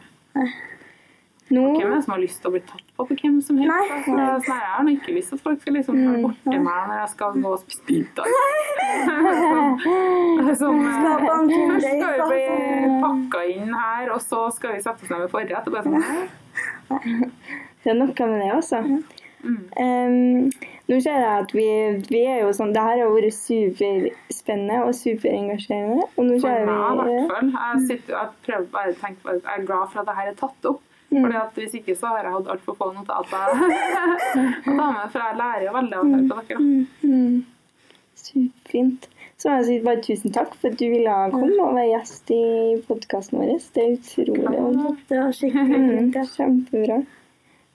[1.53, 3.59] Nå, Hvem er det som har lyst til å bli tatt på på hvem som
[3.61, 3.91] helst?
[3.97, 6.81] Altså, det sånn jeg har ikke lyst til at folk skal liksom være borti meg
[6.89, 8.27] når jeg skal gå og spise middag.
[10.63, 12.95] Sånn, eh, Først skal vi bli altså.
[13.03, 15.67] pakka inn her, og så skal vi sette oss ned ved forrett.
[15.67, 15.97] Og bare sånn,
[17.83, 18.83] det er noe med det også.
[19.43, 19.63] Mm.
[19.83, 20.51] Um,
[20.91, 21.67] Nå ser jeg at vi,
[22.11, 26.07] vi er jo sånn Det her har vært superspennende og superengasjerende.
[26.17, 27.53] Og nå For meg, i hvert fall.
[27.57, 30.27] Jeg, sitter, jeg prøver bare å tenke på at jeg er glad for at dette
[30.33, 30.83] er tatt opp.
[31.13, 31.23] Mm.
[31.23, 33.55] Fordi at Hvis ikke så har jeg hatt altfor få notater å
[34.65, 36.59] ta med, for jeg lærer jo veldig av å høre på dere.
[37.03, 37.37] mm,
[38.23, 39.09] Superfint.
[39.43, 42.31] Så må jeg si bare tusen takk for at du ville komme og være gjest
[42.31, 42.43] i
[42.87, 43.49] podkasten vår.
[43.75, 44.95] Det er utrolig.
[45.11, 46.15] Det var skikkelig Mm, fint.
[46.15, 46.25] ja.
[46.37, 46.99] kjempebra.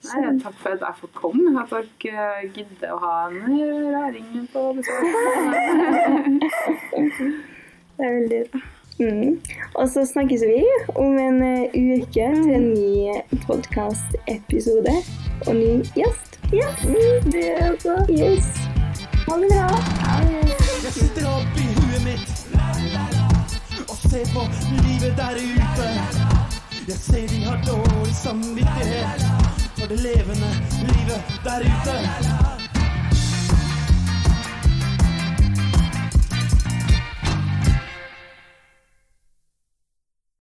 [0.08, 1.54] Nei, takk for at jeg får komme.
[1.60, 1.70] At
[2.00, 3.36] dere gidder å ha en
[3.92, 5.04] læring på besøk.
[7.98, 8.60] Det er veldig bra.
[9.00, 9.42] Mm.
[9.76, 10.64] Og så snakkes vi
[10.96, 13.14] om en eh, uke til en ny
[13.46, 14.96] podkastepisode
[15.48, 16.40] og ny gjest.
[16.54, 16.70] Ja,
[17.32, 17.96] det er også.
[18.10, 18.50] Yes.
[19.28, 19.68] Ha det bra.
[20.84, 22.30] Jeg sitter opp i huet mitt
[23.88, 24.48] og ser på
[24.82, 25.90] livet der ute.
[26.88, 29.26] Jeg ser de har dårlig samvittighet
[29.80, 32.57] for det levende livet der ute.